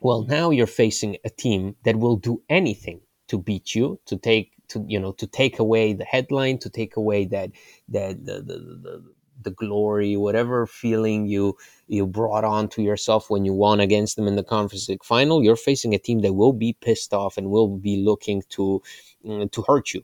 Well 0.00 0.24
now 0.24 0.50
you're 0.50 0.66
facing 0.66 1.16
a 1.24 1.30
team 1.30 1.76
that 1.84 1.96
will 1.96 2.16
do 2.16 2.42
anything 2.48 3.00
to 3.28 3.38
beat 3.38 3.74
you 3.74 4.00
to 4.06 4.16
take 4.16 4.52
to 4.68 4.84
you 4.88 4.98
know 4.98 5.12
to 5.12 5.26
take 5.26 5.58
away 5.58 5.92
the 5.92 6.04
headline 6.04 6.58
to 6.58 6.70
take 6.70 6.96
away 6.96 7.24
that 7.26 7.50
that 7.88 8.24
the, 8.24 8.34
the, 8.34 8.58
the 8.58 8.80
the 8.82 9.14
glory, 9.50 10.16
whatever 10.16 10.66
feeling 10.66 11.26
you 11.26 11.56
you 11.88 12.06
brought 12.06 12.44
on 12.44 12.68
to 12.68 12.82
yourself 12.82 13.30
when 13.30 13.44
you 13.44 13.52
won 13.52 13.80
against 13.80 14.16
them 14.16 14.26
in 14.26 14.36
the 14.36 14.42
conference 14.44 14.88
league 14.88 15.04
final, 15.04 15.42
you're 15.42 15.56
facing 15.56 15.94
a 15.94 15.98
team 15.98 16.20
that 16.20 16.32
will 16.32 16.52
be 16.52 16.72
pissed 16.80 17.14
off 17.14 17.36
and 17.36 17.50
will 17.50 17.68
be 17.68 17.96
looking 17.98 18.42
to 18.50 18.82
mm, 19.24 19.50
to 19.52 19.62
hurt 19.62 19.94
you. 19.94 20.02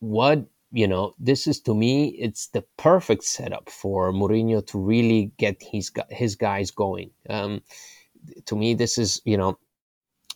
What 0.00 0.46
you 0.72 0.88
know, 0.88 1.14
this 1.20 1.46
is 1.46 1.60
to 1.60 1.74
me, 1.74 2.08
it's 2.18 2.48
the 2.48 2.64
perfect 2.76 3.22
setup 3.22 3.70
for 3.70 4.12
Mourinho 4.12 4.66
to 4.66 4.78
really 4.78 5.32
get 5.38 5.62
his 5.62 5.92
his 6.10 6.34
guys 6.34 6.70
going. 6.72 7.10
Um, 7.28 7.62
to 8.46 8.56
me, 8.56 8.74
this 8.74 8.98
is 8.98 9.22
you 9.24 9.36
know, 9.36 9.58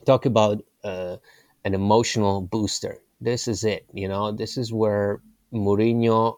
talk 0.06 0.26
about 0.26 0.62
uh, 0.84 1.16
an 1.64 1.74
emotional 1.74 2.40
booster. 2.40 2.98
This 3.20 3.48
is 3.48 3.64
it. 3.64 3.86
You 3.92 4.06
know, 4.06 4.30
this 4.30 4.56
is 4.56 4.72
where 4.72 5.20
Mourinho 5.52 6.36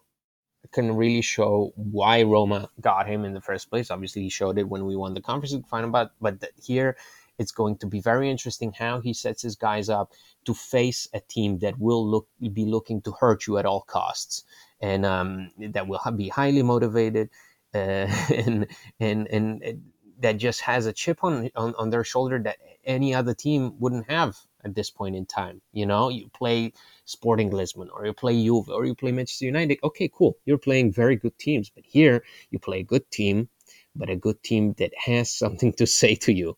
can 0.72 0.94
really 0.94 1.22
show 1.22 1.72
why 1.76 2.22
Roma 2.22 2.68
got 2.80 3.08
him 3.08 3.24
in 3.24 3.34
the 3.34 3.40
first 3.40 3.70
place. 3.70 3.90
Obviously, 3.90 4.22
he 4.22 4.28
showed 4.28 4.58
it 4.58 4.68
when 4.68 4.84
we 4.86 4.96
won 4.96 5.14
the 5.14 5.20
conference 5.20 5.54
final, 5.68 5.90
but 5.90 6.12
but 6.20 6.44
here 6.62 6.96
it's 7.38 7.52
going 7.52 7.76
to 7.78 7.86
be 7.86 8.00
very 8.00 8.30
interesting 8.30 8.70
how 8.72 9.00
he 9.00 9.14
sets 9.14 9.40
his 9.42 9.56
guys 9.56 9.88
up 9.88 10.12
to 10.44 10.52
face 10.52 11.08
a 11.14 11.20
team 11.20 11.58
that 11.60 11.78
will 11.78 12.06
look 12.06 12.28
be 12.52 12.66
looking 12.66 13.00
to 13.02 13.12
hurt 13.12 13.46
you 13.46 13.56
at 13.56 13.66
all 13.66 13.80
costs, 13.80 14.44
and 14.80 15.06
um, 15.06 15.50
that 15.58 15.88
will 15.88 16.00
be 16.16 16.28
highly 16.28 16.62
motivated, 16.62 17.30
uh, 17.74 17.78
and, 18.34 18.66
and 19.00 19.26
and 19.28 19.82
that 20.20 20.36
just 20.36 20.60
has 20.60 20.84
a 20.84 20.92
chip 20.92 21.24
on, 21.24 21.50
on 21.56 21.74
on 21.76 21.88
their 21.88 22.04
shoulder 22.04 22.38
that 22.38 22.58
any 22.84 23.14
other 23.14 23.34
team 23.34 23.74
wouldn't 23.78 24.10
have 24.10 24.36
at 24.64 24.74
this 24.74 24.90
point 24.90 25.16
in 25.16 25.24
time. 25.24 25.62
You 25.72 25.86
know, 25.86 26.10
you 26.10 26.28
play 26.28 26.74
Sporting 27.10 27.50
Lisbon 27.50 27.90
or 27.92 28.06
you 28.06 28.12
play 28.12 28.40
Juve 28.42 28.68
or 28.68 28.84
you 28.86 28.94
play 28.94 29.12
Manchester 29.12 29.46
United, 29.46 29.78
okay, 29.82 30.08
cool. 30.08 30.36
You're 30.46 30.58
playing 30.58 30.92
very 30.92 31.16
good 31.16 31.36
teams. 31.38 31.70
But 31.70 31.84
here 31.84 32.22
you 32.50 32.58
play 32.58 32.80
a 32.80 32.84
good 32.84 33.10
team, 33.10 33.48
but 33.96 34.08
a 34.08 34.16
good 34.16 34.42
team 34.42 34.74
that 34.78 34.92
has 34.96 35.32
something 35.42 35.72
to 35.74 35.86
say 35.86 36.14
to 36.14 36.32
you 36.32 36.56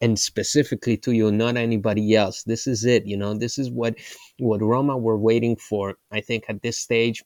and 0.00 0.18
specifically 0.18 0.96
to 0.98 1.12
you, 1.12 1.32
not 1.32 1.56
anybody 1.56 2.14
else. 2.14 2.42
This 2.42 2.66
is 2.66 2.84
it. 2.84 3.06
You 3.06 3.16
know, 3.16 3.34
this 3.34 3.58
is 3.58 3.70
what 3.70 3.94
what 4.38 4.60
Roma 4.60 4.96
were 4.98 5.18
waiting 5.18 5.56
for. 5.56 5.96
I 6.12 6.20
think 6.20 6.44
at 6.48 6.62
this 6.62 6.78
stage 6.78 7.22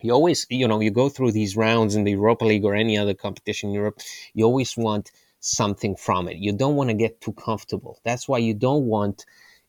you 0.00 0.12
always 0.12 0.46
you 0.50 0.68
know 0.68 0.80
you 0.80 0.90
go 0.90 1.08
through 1.08 1.32
these 1.32 1.56
rounds 1.56 1.94
in 1.94 2.04
the 2.04 2.12
europa 2.12 2.44
league 2.44 2.64
or 2.64 2.74
any 2.74 2.98
other 2.98 3.14
competition 3.14 3.70
in 3.70 3.74
europe 3.74 4.00
you 4.34 4.44
always 4.44 4.76
want 4.76 5.10
something 5.40 5.96
from 5.96 6.28
it 6.28 6.36
you 6.36 6.52
don't 6.52 6.76
want 6.76 6.90
to 6.90 6.94
get 6.94 7.20
too 7.20 7.32
comfortable 7.32 7.98
that's 8.04 8.28
why 8.28 8.38
you 8.38 8.54
don't 8.54 8.84
want 8.84 9.24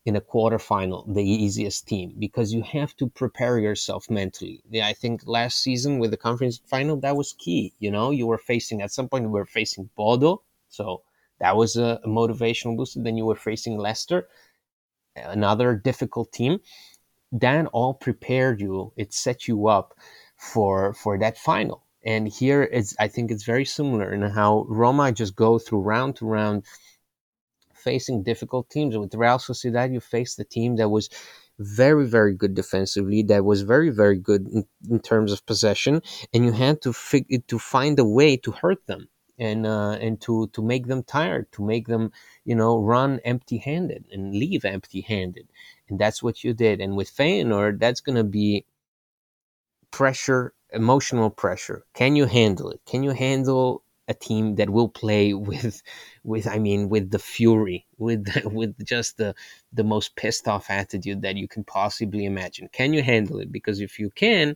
in 0.06 0.16
a 0.16 0.22
quarterfinal 0.22 1.12
the 1.14 1.24
easiest 1.24 1.88
team 1.88 2.14
because 2.20 2.54
you 2.54 2.62
have 2.62 2.96
to 2.96 3.08
prepare 3.08 3.58
yourself 3.58 4.08
mentally. 4.10 4.62
I 4.82 4.94
think 4.94 5.24
last 5.26 5.58
season 5.58 5.98
with 5.98 6.12
the 6.12 6.18
conference 6.18 6.62
final 6.68 6.98
that 6.98 7.18
was 7.18 7.34
key. 7.34 7.74
You 7.80 7.90
know, 7.90 8.12
you 8.12 8.28
were 8.28 8.38
facing 8.38 8.82
at 8.82 8.92
some 8.92 9.10
point 9.10 9.24
you 9.24 9.30
were 9.30 9.46
facing 9.46 9.90
Bodo, 9.96 10.44
so 10.70 11.02
that 11.40 11.58
was 11.58 11.76
a, 11.76 12.00
motivational 12.06 12.78
booster. 12.78 13.02
Then 13.02 13.18
you 13.18 13.26
were 13.26 13.36
facing 13.36 13.78
Leicester, 13.78 14.28
another 15.16 15.76
difficult 15.76 16.32
team. 16.32 16.60
That 17.32 17.66
all 17.74 17.96
prepared 17.96 18.62
you. 18.62 18.94
It 18.96 19.12
set 19.12 19.48
you 19.48 19.68
up 19.68 19.98
for 20.38 20.94
for 20.94 21.18
that 21.18 21.38
final. 21.38 21.84
And 22.06 22.28
here 22.28 22.62
it's 22.62 22.96
I 23.00 23.08
think 23.08 23.32
it's 23.32 23.44
very 23.44 23.66
similar 23.66 24.14
in 24.14 24.22
how 24.22 24.66
Roma 24.70 25.12
just 25.12 25.36
go 25.36 25.58
through 25.58 25.80
round 25.80 26.18
to 26.18 26.28
round 26.28 26.64
facing 27.88 28.24
difficult 28.32 28.70
teams. 28.76 28.98
With 28.98 29.14
Real 29.24 29.40
Sociedad, 29.50 29.94
you 29.94 30.02
faced 30.16 30.40
a 30.40 30.44
team 30.58 30.72
that 30.78 30.90
was 30.90 31.06
very 31.58 32.06
very 32.18 32.36
good 32.42 32.54
defensively 32.54 33.24
that 33.24 33.46
was 33.46 33.62
very 33.62 33.90
very 33.90 34.20
good 34.30 34.44
in, 34.56 34.66
in 34.90 35.00
terms 35.00 35.32
of 35.32 35.46
possession 35.46 36.02
and 36.34 36.44
you 36.46 36.52
had 36.52 36.82
to 36.82 36.92
fig- 36.92 37.48
to 37.48 37.58
find 37.58 37.98
a 37.98 38.04
way 38.20 38.36
to 38.36 38.52
hurt 38.52 38.86
them 38.88 39.08
and 39.40 39.66
uh, 39.66 39.96
and 40.06 40.20
to 40.20 40.48
to 40.56 40.62
make 40.62 40.88
them 40.88 41.02
tired 41.04 41.50
to 41.54 41.64
make 41.64 41.88
them 41.88 42.12
you 42.44 42.56
know 42.56 42.74
run 42.94 43.22
empty 43.24 43.58
handed 43.58 44.04
and 44.12 44.36
leave 44.36 44.66
empty 44.66 45.02
handed 45.02 45.48
and 45.88 46.00
that's 46.00 46.22
what 46.24 46.44
you 46.44 46.54
did. 46.54 46.82
And 46.82 46.98
with 46.98 47.16
Feyenoord 47.16 47.80
that's 47.80 48.02
going 48.02 48.18
to 48.18 48.30
be 48.42 48.66
pressure 49.92 50.54
emotional 50.72 51.30
pressure. 51.30 51.86
Can 51.94 52.16
you 52.18 52.26
handle 52.26 52.70
it? 52.70 52.82
Can 52.86 53.02
you 53.04 53.12
handle 53.12 53.84
a 54.08 54.14
team 54.14 54.56
that 54.56 54.70
will 54.70 54.90
play 54.90 55.34
with 55.34 55.82
with 56.24 56.48
I 56.48 56.60
mean 56.60 56.90
with 56.90 57.12
the 57.12 57.20
fury 57.20 57.86
with 57.98 58.28
with 58.46 58.86
just 58.86 59.18
the 59.18 59.36
the 59.74 59.84
most 59.84 60.16
pissed 60.16 60.48
off 60.48 60.70
attitude 60.70 61.22
that 61.22 61.36
you 61.38 61.48
can 61.48 61.64
possibly 61.64 62.26
imagine 62.26 62.70
can 62.72 62.94
you 62.94 63.02
handle 63.02 63.40
it 63.40 63.52
because 63.52 63.80
if 63.80 64.00
you 64.00 64.10
can 64.10 64.56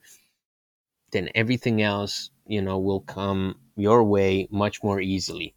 then 1.12 1.30
everything 1.36 1.82
else 1.82 2.32
you 2.46 2.62
know 2.62 2.78
will 2.78 3.02
come 3.02 3.56
your 3.76 4.04
way 4.04 4.48
much 4.52 4.84
more 4.84 5.00
easily 5.00 5.56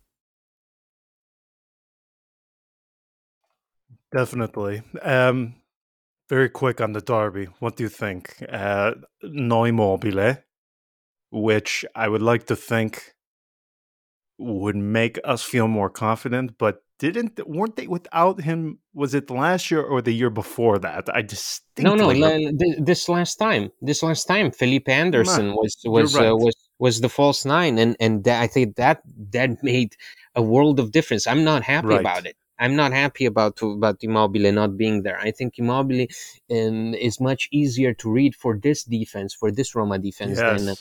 Definitely. 4.13 4.83
Um, 5.01 5.55
very 6.29 6.51
quick 6.51 6.81
on 6.81 6.93
the 6.93 7.01
derby. 7.01 7.47
What 7.61 7.77
do 7.77 7.85
you 7.85 7.89
think? 7.89 8.37
Uh, 8.49 8.93
no 9.23 9.65
Immobile, 9.65 10.37
which 11.31 11.85
I 11.95 12.09
would 12.09 12.23
like 12.23 12.47
to 12.47 12.57
think 12.57 13.15
would 14.43 14.77
make 14.77 15.19
us 15.25 15.43
feel 15.43 15.69
more 15.69 15.91
confident, 15.91 16.59
but 16.59 16.83
didn't 16.99 17.41
weren't 17.49 17.77
they 17.77 17.89
without 17.89 18.41
him? 18.43 18.79
Was 18.95 19.13
it 19.13 19.29
last 19.29 19.71
year 19.71 19.83
or 19.83 20.01
the 20.01 20.13
year 20.13 20.31
before 20.31 20.79
that? 20.79 21.09
I 21.13 21.23
distinctly 21.23 22.21
no 22.21 22.37
no 22.39 22.51
this 22.79 23.09
last 23.09 23.37
time 23.37 23.73
this 23.81 24.03
last 24.03 24.25
time 24.27 24.53
Felipe 24.53 24.89
Anderson 24.89 25.55
was 25.55 25.77
was 25.85 26.15
right. 26.15 26.29
uh, 26.29 26.37
was 26.37 26.55
was 26.79 27.01
the 27.01 27.09
false 27.09 27.45
nine 27.45 27.79
and 27.79 27.97
and 27.99 28.23
that, 28.25 28.41
I 28.41 28.47
think 28.47 28.77
that 28.77 29.03
that 29.33 29.51
made 29.71 29.97
a 30.37 30.43
world 30.43 30.79
of 30.79 30.93
difference 30.93 31.27
I'm 31.27 31.45
not 31.45 31.63
happy 31.63 31.89
Right. 31.89 32.01
about 32.01 32.25
it 32.27 32.37
I'm 32.59 32.77
not 32.77 32.93
happy 32.93 33.25
about 33.25 33.61
about 33.63 33.97
Immobile 34.03 34.53
not 34.53 34.77
being 34.77 35.03
there 35.03 35.19
I 35.19 35.33
think 35.33 35.59
Immobile 35.59 36.07
um, 36.51 36.95
is 36.95 37.21
much 37.21 37.49
easier 37.51 37.93
to 37.95 38.11
read 38.11 38.37
for 38.37 38.53
this 38.67 38.85
defense 38.85 39.35
for 39.35 39.51
this 39.51 39.75
Roma 39.75 39.99
defense 39.99 40.39
yes, 40.39 40.65
than 40.65 40.77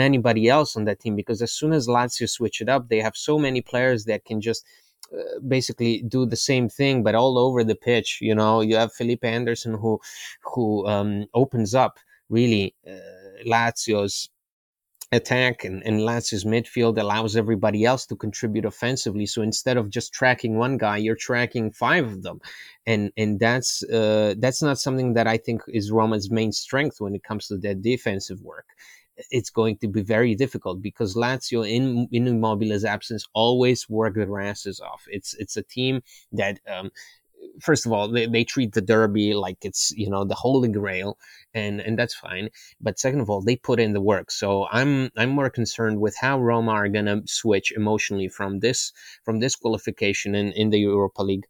anybody 0.00 0.48
else 0.48 0.76
on 0.76 0.84
that 0.84 1.00
team 1.00 1.16
because 1.16 1.42
as 1.42 1.52
soon 1.52 1.72
as 1.72 1.88
Lazio 1.88 2.28
switch 2.28 2.60
it 2.60 2.68
up, 2.68 2.88
they 2.88 2.98
have 2.98 3.16
so 3.16 3.38
many 3.38 3.60
players 3.60 4.04
that 4.04 4.24
can 4.24 4.40
just 4.40 4.64
uh, 5.12 5.40
basically 5.46 6.02
do 6.02 6.24
the 6.24 6.36
same 6.36 6.68
thing, 6.68 7.02
but 7.02 7.14
all 7.14 7.38
over 7.38 7.64
the 7.64 7.74
pitch. 7.74 8.18
You 8.20 8.34
know, 8.34 8.60
you 8.60 8.76
have 8.76 8.92
Felipe 8.92 9.24
Anderson 9.24 9.74
who 9.74 10.00
who 10.42 10.86
um, 10.86 11.26
opens 11.34 11.74
up 11.74 11.98
really 12.28 12.74
uh, 12.86 13.44
Lazio's 13.46 14.30
attack 15.12 15.64
and, 15.64 15.82
and 15.84 16.00
Lazio's 16.00 16.44
midfield 16.44 16.98
allows 16.98 17.36
everybody 17.36 17.84
else 17.84 18.06
to 18.06 18.16
contribute 18.16 18.64
offensively. 18.64 19.26
So 19.26 19.42
instead 19.42 19.76
of 19.76 19.90
just 19.90 20.14
tracking 20.14 20.56
one 20.56 20.78
guy, 20.78 20.96
you're 20.96 21.14
tracking 21.14 21.70
five 21.70 22.06
of 22.06 22.22
them, 22.22 22.40
and 22.86 23.12
and 23.16 23.38
that's 23.38 23.82
uh, 23.84 24.34
that's 24.38 24.62
not 24.62 24.78
something 24.78 25.12
that 25.14 25.26
I 25.26 25.36
think 25.36 25.62
is 25.68 25.92
Roma's 25.92 26.30
main 26.30 26.52
strength 26.52 27.00
when 27.00 27.14
it 27.14 27.22
comes 27.22 27.46
to 27.48 27.58
their 27.58 27.74
defensive 27.74 28.40
work. 28.40 28.66
It's 29.30 29.50
going 29.50 29.78
to 29.78 29.88
be 29.88 30.02
very 30.02 30.34
difficult 30.34 30.82
because 30.82 31.14
Lazio, 31.14 31.68
in 31.68 32.08
in 32.12 32.26
Immobile's 32.26 32.84
absence, 32.84 33.26
always 33.34 33.88
work 33.88 34.14
their 34.14 34.40
asses 34.40 34.80
off. 34.80 35.04
It's 35.08 35.34
it's 35.34 35.56
a 35.56 35.62
team 35.62 36.02
that. 36.32 36.60
Um, 36.68 36.90
First 37.60 37.86
of 37.86 37.92
all, 37.92 38.06
they, 38.08 38.26
they 38.26 38.44
treat 38.44 38.72
the 38.72 38.80
derby 38.80 39.34
like 39.34 39.58
it's 39.62 39.90
you 39.96 40.08
know 40.08 40.24
the 40.24 40.34
holy 40.34 40.68
grail, 40.68 41.18
and 41.54 41.80
and 41.80 41.98
that's 41.98 42.14
fine 42.14 42.48
but 42.80 42.98
second 42.98 43.20
of 43.20 43.30
all 43.30 43.42
they 43.42 43.56
put 43.56 43.80
in 43.80 43.92
the 43.92 44.00
work 44.00 44.30
so 44.30 44.66
i'm 44.70 45.10
i'm 45.16 45.30
more 45.30 45.50
concerned 45.50 46.00
with 46.00 46.16
how 46.16 46.40
roma 46.40 46.72
are 46.72 46.88
to 46.88 47.22
switch 47.26 47.72
emotionally 47.72 48.28
from 48.28 48.60
this 48.60 48.92
from 49.24 49.40
this 49.40 49.56
qualification 49.56 50.34
in, 50.34 50.52
in 50.52 50.70
the 50.70 50.80
europa 50.80 51.22
league 51.22 51.46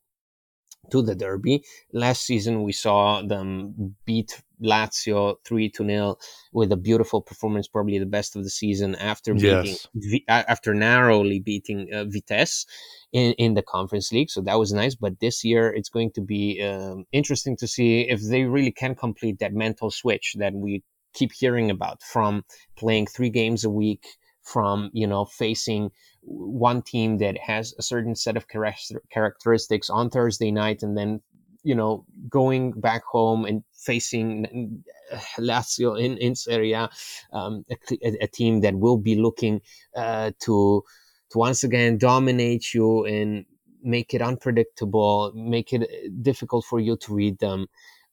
to 0.90 1.02
the 1.02 1.14
derby 1.14 1.62
last 1.92 2.24
season 2.24 2.62
we 2.62 2.72
saw 2.72 3.22
them 3.22 3.94
beat 4.04 4.42
lazio 4.62 5.36
3 5.44 5.68
to 5.70 5.84
0 5.84 6.16
with 6.52 6.72
a 6.72 6.76
beautiful 6.76 7.20
performance 7.20 7.66
probably 7.68 7.98
the 7.98 8.06
best 8.06 8.36
of 8.36 8.44
the 8.44 8.50
season 8.50 8.94
after 8.96 9.34
beating 9.34 9.66
yes, 9.66 9.88
Vi- 9.94 10.24
after 10.28 10.74
narrowly 10.74 11.40
beating 11.40 11.88
uh, 11.92 12.04
Vitesse 12.04 12.66
in, 13.12 13.32
in 13.34 13.54
the 13.54 13.62
Conference 13.62 14.12
League. 14.12 14.30
So 14.30 14.40
that 14.42 14.58
was 14.58 14.72
nice. 14.72 14.94
But 14.94 15.20
this 15.20 15.44
year, 15.44 15.72
it's 15.72 15.88
going 15.88 16.12
to 16.12 16.20
be 16.20 16.62
um, 16.62 17.04
interesting 17.12 17.56
to 17.58 17.68
see 17.68 18.02
if 18.02 18.20
they 18.22 18.44
really 18.44 18.72
can 18.72 18.94
complete 18.94 19.38
that 19.40 19.52
mental 19.52 19.90
switch 19.90 20.34
that 20.38 20.54
we 20.54 20.82
keep 21.14 21.32
hearing 21.32 21.70
about 21.70 22.02
from 22.02 22.44
playing 22.76 23.06
three 23.06 23.30
games 23.30 23.64
a 23.64 23.70
week, 23.70 24.06
from 24.42 24.90
you 24.92 25.06
know 25.06 25.24
facing 25.24 25.90
one 26.22 26.82
team 26.82 27.18
that 27.18 27.38
has 27.38 27.74
a 27.78 27.82
certain 27.82 28.14
set 28.14 28.36
of 28.36 28.48
character- 28.48 29.02
characteristics 29.10 29.90
on 29.90 30.10
Thursday 30.10 30.50
night, 30.50 30.82
and 30.82 30.96
then 30.96 31.20
you 31.62 31.74
know 31.74 32.04
going 32.28 32.72
back 32.72 33.04
home 33.04 33.44
and 33.44 33.62
facing 33.84 34.84
Lazio 35.38 36.00
in 36.00 36.16
in 36.18 36.34
Serie 36.34 36.72
A, 36.72 36.90
um, 37.32 37.64
a, 37.70 37.76
a- 38.02 38.24
a 38.24 38.26
team 38.28 38.60
that 38.60 38.74
will 38.74 38.98
be 38.98 39.14
looking 39.16 39.60
uh, 39.96 40.30
to 40.40 40.82
to 41.30 41.38
once 41.38 41.64
again 41.64 41.98
dominate 41.98 42.74
you 42.74 43.04
and 43.06 43.44
make 43.82 44.14
it 44.14 44.22
unpredictable, 44.22 45.32
make 45.34 45.72
it 45.72 45.82
uh, 45.82 46.08
difficult 46.22 46.64
for 46.64 46.78
you 46.78 46.96
to 46.98 47.14
read 47.14 47.38
them. 47.38 47.66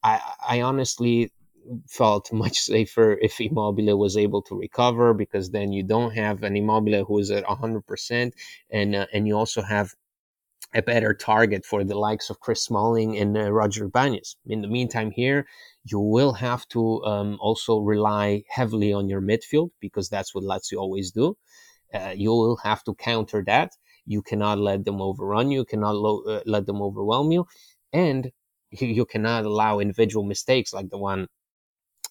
I, 0.04 0.20
I 0.48 0.62
honestly 0.62 1.32
felt 1.88 2.32
much 2.44 2.60
safer 2.60 3.18
if 3.22 3.40
Immobile 3.40 3.98
was 3.98 4.18
able 4.18 4.42
to 4.44 4.56
recover 4.58 5.14
because 5.14 5.52
then 5.52 5.72
you 5.72 5.84
don't 5.84 6.12
have 6.12 6.44
an 6.44 6.56
Immobile 6.56 7.06
who 7.06 7.20
is 7.20 7.32
at 7.32 7.48
100% 7.48 8.34
and 8.70 8.96
uh, 8.96 9.06
and 9.14 9.28
you 9.28 9.38
also 9.38 9.62
have 9.62 9.94
a 10.74 10.82
better 10.82 11.14
target 11.14 11.66
for 11.66 11.84
the 11.84 11.98
likes 11.98 12.30
of 12.30 12.40
Chris 12.40 12.64
Smalling 12.64 13.18
and 13.18 13.38
uh, 13.38 13.52
Roger 13.52 13.86
Ibanez. 13.86 14.36
In 14.46 14.62
the 14.62 14.68
meantime, 14.68 15.12
here 15.12 15.48
you 15.84 16.00
will 16.00 16.34
have 16.34 16.68
to 16.70 17.04
um, 17.06 17.38
also 17.40 17.80
rely 17.80 18.44
heavily 18.50 18.94
on 18.94 19.10
your 19.10 19.22
midfield 19.22 19.72
because 19.80 20.10
that's 20.10 20.36
what 20.36 20.44
Lazio 20.44 20.78
always 20.78 21.12
do. 21.12 21.36
Uh, 21.94 22.14
you 22.16 22.30
will 22.30 22.58
have 22.58 22.84
to 22.84 22.94
counter 22.96 23.44
that. 23.48 23.72
You 24.06 24.22
cannot 24.22 24.60
let 24.60 24.86
them 24.86 25.02
overrun 25.02 25.50
you. 25.52 25.66
Cannot 25.66 25.96
lo- 25.96 26.24
uh, 26.28 26.42
let 26.46 26.66
them 26.68 26.82
overwhelm 26.82 27.32
you, 27.32 27.46
and 27.92 28.32
you, 28.72 28.88
you 28.88 29.06
cannot 29.06 29.46
allow 29.46 29.80
individual 29.80 30.26
mistakes 30.26 30.74
like 30.74 30.90
the 30.90 30.98
one 30.98 31.28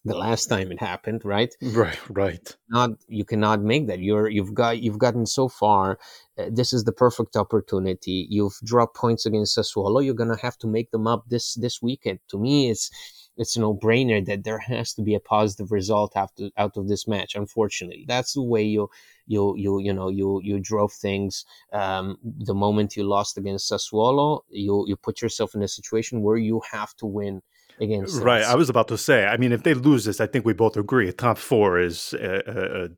the 0.09 0.17
last 0.17 0.47
time 0.47 0.73
it 0.73 0.81
happened. 0.81 1.25
Right? 1.25 1.55
right, 1.63 1.99
right. 2.11 2.57
not 2.69 2.91
you 3.09 3.25
cannot 3.25 3.63
make 3.63 3.87
that 3.87 4.01
you're 4.01 4.29
you've 4.29 4.55
got 4.55 4.81
you've 4.81 4.99
gotten 4.99 5.27
so 5.27 5.49
far 5.49 5.99
uh, 6.39 6.47
this 6.51 6.73
is 6.73 6.85
the 6.85 6.93
perfect 6.93 7.37
opportunity 7.37 8.27
you've 8.31 8.59
dropped 8.65 8.97
points 8.97 9.27
against 9.27 9.57
Sassuolo 9.57 10.05
you're 10.05 10.15
going 10.15 10.35
to 10.35 10.43
have 10.43 10.59
to 10.59 10.67
make 10.67 10.91
them 10.91 11.07
up 11.07 11.25
this 11.29 11.55
this 11.55 11.81
weekend 11.83 12.19
to 12.29 12.39
me 12.39 12.71
it's 12.71 12.91
it's 13.39 13.57
a 13.57 13.61
no-brainer 13.61 14.25
that 14.27 14.43
there 14.45 14.59
has 14.59 14.93
to 14.95 15.03
be 15.03 15.15
a 15.15 15.21
positive 15.21 15.71
result 15.71 16.13
after 16.17 16.51
out 16.57 16.77
of 16.77 16.89
this 16.89 17.07
match 17.07 17.35
unfortunately 17.35 18.05
that's 18.07 18.35
the 18.35 18.43
way 18.43 18.63
you 18.63 18.89
you 19.27 19.55
you 19.57 19.79
you 19.81 19.93
know 19.93 20.09
you 20.09 20.41
you 20.43 20.59
drove 20.59 20.93
things 20.93 21.45
um, 21.73 22.19
the 22.23 22.55
moment 22.55 22.97
you 22.97 23.05
lost 23.05 23.39
against 23.39 23.71
Sassuolo 23.71 24.41
you 24.51 24.85
you 24.89 24.97
put 24.97 25.23
yourself 25.23 25.55
in 25.55 25.63
a 25.63 25.69
situation 25.69 26.23
where 26.23 26.37
you 26.37 26.61
have 26.73 26.95
to 26.97 27.07
win 27.07 27.43
against 27.81 28.21
Right. 28.23 28.43
us. 28.43 28.49
I 28.49 28.55
was 28.55 28.69
about 28.69 28.89
to 28.89 28.99
say. 28.99 29.27
I 29.27 29.37
mean, 29.37 29.53
if 29.53 29.63
they 29.63 29.75
lose 29.75 30.05
this, 30.05 30.21
I 30.21 30.27
think 30.27 30.45
we 30.45 30.53
both 30.53 30.77
agree 30.77 31.09
a 31.09 31.13
top 31.13 31.39
four 31.39 31.79
is 31.79 32.15
uh, 32.15 32.43
uh, 32.47 32.89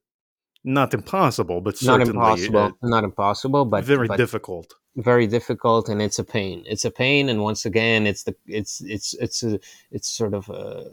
not 0.65 0.95
impossible, 0.95 1.61
but 1.61 1.79
certainly 1.79 2.13
not 2.13 2.39
impossible 2.39 2.59
uh, 2.59 2.71
not 2.83 3.05
impossible 3.05 3.65
but 3.65 3.85
very 3.85 4.09
but 4.09 4.17
difficult. 4.17 4.75
Very 4.97 5.27
difficult 5.27 5.89
and 5.89 6.03
it's 6.03 6.19
a 6.19 6.25
pain. 6.25 6.65
It's 6.67 6.85
a 6.85 6.91
pain 6.91 7.29
and 7.29 7.43
once 7.43 7.65
again 7.65 8.07
it's 8.07 8.25
the 8.25 8.35
it's 8.47 8.81
it's 8.81 9.15
it's 9.15 9.43
a 9.43 9.61
it's 9.91 10.11
sort 10.11 10.35
of 10.35 10.51
uh 10.51 10.85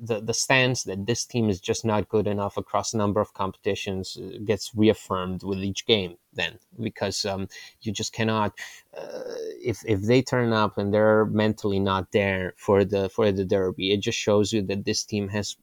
the 0.00 0.20
the 0.22 0.32
stance 0.32 0.84
that 0.84 1.06
this 1.06 1.24
team 1.24 1.50
is 1.50 1.60
just 1.60 1.84
not 1.84 2.08
good 2.08 2.26
enough 2.26 2.56
across 2.56 2.94
a 2.94 2.96
number 2.96 3.20
of 3.20 3.34
competitions 3.34 4.16
uh, 4.16 4.38
gets 4.44 4.72
reaffirmed 4.74 5.42
with 5.42 5.58
each 5.58 5.86
game 5.86 6.16
then 6.32 6.58
because 6.80 7.24
um 7.26 7.46
you 7.82 7.92
just 7.92 8.12
cannot 8.14 8.54
uh, 8.96 9.34
if 9.62 9.82
if 9.86 10.00
they 10.02 10.22
turn 10.22 10.52
up 10.52 10.78
and 10.78 10.92
they're 10.94 11.26
mentally 11.26 11.78
not 11.78 12.12
there 12.12 12.54
for 12.56 12.84
the 12.84 13.08
for 13.10 13.30
the 13.32 13.44
derby 13.44 13.92
it 13.92 14.00
just 14.00 14.18
shows 14.18 14.52
you 14.52 14.62
that 14.62 14.84
this 14.86 15.04
team 15.04 15.28
has 15.28 15.56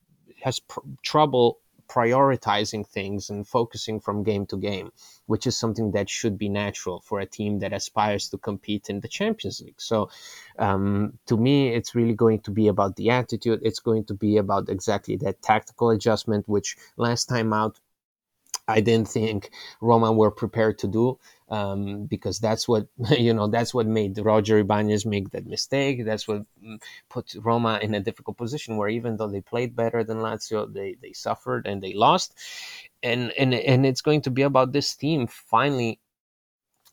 has 0.43 0.59
pr- 0.59 0.79
trouble 1.01 1.59
prioritizing 1.93 2.87
things 2.87 3.29
and 3.29 3.47
focusing 3.47 3.99
from 3.99 4.23
game 4.23 4.45
to 4.45 4.57
game 4.57 4.91
which 5.25 5.47
is 5.47 5.57
something 5.57 5.91
that 5.91 6.09
should 6.09 6.37
be 6.37 6.49
natural 6.49 6.99
for 7.01 7.19
a 7.19 7.25
team 7.25 7.59
that 7.59 7.73
aspires 7.73 8.29
to 8.29 8.37
compete 8.37 8.89
in 8.89 8.99
the 8.99 9.07
Champions 9.07 9.61
League. 9.61 9.81
So, 9.81 10.09
um, 10.59 11.17
to 11.27 11.37
me, 11.37 11.69
it's 11.69 11.95
really 11.95 12.13
going 12.13 12.41
to 12.41 12.51
be 12.51 12.67
about 12.67 12.95
the 12.95 13.09
attitude. 13.09 13.61
It's 13.63 13.79
going 13.79 14.05
to 14.05 14.13
be 14.13 14.37
about 14.37 14.69
exactly 14.69 15.15
that 15.17 15.41
tactical 15.41 15.89
adjustment, 15.89 16.47
which 16.47 16.75
last 16.97 17.25
time 17.25 17.53
out 17.53 17.79
I 18.67 18.79
didn't 18.79 19.09
think 19.09 19.51
Roma 19.81 20.13
were 20.13 20.31
prepared 20.31 20.79
to 20.79 20.87
do 20.87 21.19
um, 21.53 22.05
because 22.05 22.39
that's 22.39 22.67
what 22.67 22.87
you 23.11 23.33
know 23.33 23.47
that's 23.47 23.73
what 23.73 23.85
made 23.85 24.17
Roger 24.17 24.57
Ibanez 24.57 25.05
make 25.05 25.29
that 25.31 25.45
mistake. 25.45 26.03
That's 26.03 26.27
what 26.27 26.43
mm, 26.63 26.81
put 27.09 27.35
Roma 27.39 27.79
in 27.81 27.93
a 27.93 27.99
difficult 27.99 28.37
position 28.37 28.77
where 28.77 28.89
even 28.89 29.17
though 29.17 29.29
they 29.29 29.41
played 29.41 29.75
better 29.75 30.03
than 30.03 30.17
Lazio, 30.17 30.71
they 30.73 30.95
they 31.01 31.13
suffered 31.13 31.67
and 31.67 31.81
they 31.81 31.93
lost. 31.93 32.33
And 33.03 33.31
and 33.37 33.53
and 33.53 33.85
it's 33.85 34.01
going 34.01 34.21
to 34.21 34.31
be 34.31 34.41
about 34.41 34.71
this 34.73 34.95
team 34.95 35.27
finally 35.27 35.99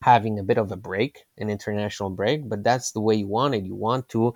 having 0.03 0.39
a 0.39 0.43
bit 0.43 0.59
of 0.59 0.73
a 0.73 0.77
break, 0.77 1.25
an 1.39 1.49
international 1.51 2.11
break. 2.11 2.49
But 2.49 2.63
that's 2.63 2.93
the 2.93 3.01
way 3.01 3.15
you 3.15 3.29
want 3.29 3.55
it. 3.55 3.65
You 3.65 3.75
want 3.75 4.11
to 4.11 4.35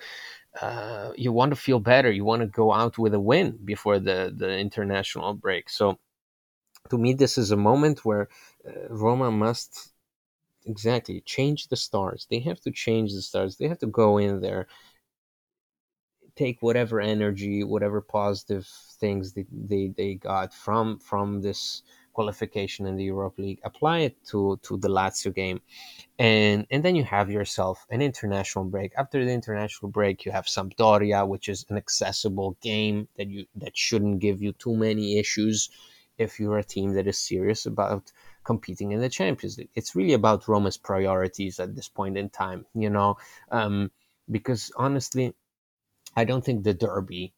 uh, 0.60 1.12
you 1.16 1.32
want 1.32 1.50
to 1.52 1.56
feel 1.56 1.80
better. 1.80 2.10
You 2.10 2.24
want 2.24 2.40
to 2.40 2.46
go 2.48 2.72
out 2.72 2.96
with 2.96 3.12
a 3.12 3.20
win 3.20 3.58
before 3.62 3.98
the 3.98 4.32
the 4.34 4.56
international 4.56 5.34
break. 5.34 5.68
So 5.68 5.98
to 6.90 6.96
me, 6.98 7.12
this 7.12 7.36
is 7.36 7.50
a 7.50 7.56
moment 7.56 8.04
where 8.04 8.28
uh, 8.66 8.88
Roma 8.88 9.30
must 9.30 9.93
exactly 10.66 11.20
change 11.22 11.68
the 11.68 11.76
stars. 11.76 12.26
They 12.30 12.40
have 12.40 12.60
to 12.62 12.70
change 12.70 13.12
the 13.12 13.22
stars. 13.22 13.56
They 13.56 13.68
have 13.68 13.78
to 13.78 13.86
go 13.86 14.18
in 14.18 14.40
there, 14.40 14.66
take 16.36 16.62
whatever 16.62 17.00
energy, 17.00 17.64
whatever 17.64 18.00
positive 18.00 18.66
things 19.00 19.32
they, 19.32 19.46
they, 19.52 19.92
they 19.96 20.14
got 20.14 20.52
from 20.52 20.98
from 20.98 21.42
this 21.42 21.82
qualification 22.12 22.86
in 22.86 22.96
the 22.96 23.04
Europa 23.04 23.42
League, 23.42 23.60
apply 23.64 23.98
it 24.00 24.16
to 24.24 24.58
to 24.62 24.76
the 24.78 24.88
Lazio 24.88 25.34
game, 25.34 25.60
and 26.18 26.66
and 26.70 26.84
then 26.84 26.94
you 26.96 27.04
have 27.04 27.30
yourself 27.30 27.86
an 27.90 28.00
international 28.02 28.64
break. 28.64 28.92
After 28.96 29.24
the 29.24 29.32
international 29.32 29.90
break, 29.90 30.24
you 30.24 30.32
have 30.32 30.46
Sampdoria, 30.46 31.26
which 31.26 31.48
is 31.48 31.64
an 31.70 31.76
accessible 31.76 32.56
game 32.62 33.08
that 33.16 33.28
you 33.28 33.46
that 33.56 33.76
shouldn't 33.76 34.20
give 34.20 34.42
you 34.42 34.52
too 34.52 34.76
many 34.76 35.18
issues 35.18 35.70
if 36.18 36.38
you're 36.38 36.58
a 36.58 36.64
team 36.64 36.94
that 36.94 37.06
is 37.06 37.18
serious 37.18 37.66
about 37.66 38.12
competing 38.44 38.92
in 38.92 39.00
the 39.00 39.08
Champions 39.08 39.58
League. 39.58 39.70
It's 39.74 39.96
really 39.96 40.12
about 40.12 40.48
Roma's 40.48 40.76
priorities 40.76 41.58
at 41.60 41.74
this 41.74 41.88
point 41.88 42.16
in 42.16 42.28
time, 42.30 42.66
you 42.74 42.90
know, 42.90 43.16
um, 43.50 43.90
because 44.30 44.70
honestly, 44.76 45.34
I 46.16 46.24
don't 46.24 46.44
think 46.44 46.62
the 46.62 46.74
derby 46.74 47.32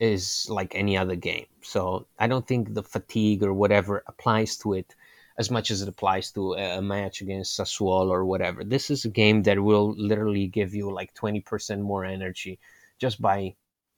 is 0.00 0.46
like 0.48 0.74
any 0.74 0.96
other 0.96 1.16
game. 1.16 1.46
So 1.62 2.06
I 2.18 2.26
don't 2.26 2.46
think 2.46 2.74
the 2.74 2.82
fatigue 2.82 3.42
or 3.42 3.52
whatever 3.52 4.02
applies 4.06 4.56
to 4.58 4.74
it 4.74 4.94
as 5.38 5.50
much 5.50 5.70
as 5.70 5.82
it 5.82 5.88
applies 5.88 6.32
to 6.32 6.54
a 6.54 6.82
match 6.82 7.20
against 7.20 7.58
Sassuolo 7.58 8.10
or 8.10 8.24
whatever. 8.24 8.64
This 8.64 8.90
is 8.90 9.04
a 9.04 9.08
game 9.10 9.44
that 9.44 9.62
will 9.62 9.94
literally 9.96 10.48
give 10.48 10.74
you 10.74 10.90
like 10.90 11.14
20% 11.14 11.80
more 11.80 12.04
energy 12.04 12.58
just 12.98 13.20
by 13.22 13.54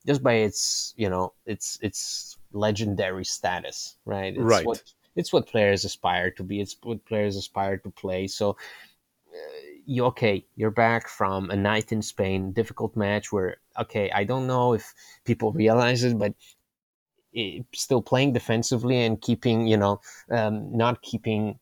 just 0.07 0.23
by 0.23 0.35
its, 0.35 0.95
you 0.97 1.11
know, 1.11 1.33
its 1.45 1.79
its 1.83 2.39
legendary 2.53 3.25
status, 3.25 3.97
right? 4.05 4.35
It's 4.35 4.43
right. 4.43 4.67
What, 4.67 4.83
it's 5.17 5.33
what 5.33 5.47
players 5.47 5.85
aspire 5.85 6.31
to 6.33 6.43
be. 6.43 6.61
It's 6.61 6.77
what 6.83 7.05
players 7.05 7.37
aspire 7.37 7.79
to 7.79 7.91
play. 7.91 8.27
So 8.27 8.51
uh, 8.51 9.61
you 9.87 10.05
okay? 10.07 10.47
You're 10.57 10.71
back 10.71 11.09
from 11.09 11.51
a 11.51 11.57
night 11.57 11.93
in 11.93 12.03
Spain, 12.03 12.53
difficult 12.53 12.97
match 12.97 13.33
where 13.33 13.57
okay, 13.79 14.11
I 14.11 14.25
don't 14.25 14.47
know 14.47 14.75
if 14.75 14.95
people 15.25 15.53
realize 15.65 16.05
it, 16.05 16.19
but 16.19 16.35
it, 17.33 17.65
still 17.75 18.03
playing 18.03 18.33
defensively 18.33 19.05
and 19.05 19.21
keeping, 19.21 19.67
you 19.67 19.77
know, 19.77 20.01
um, 20.31 20.77
not 20.77 21.03
keeping 21.03 21.59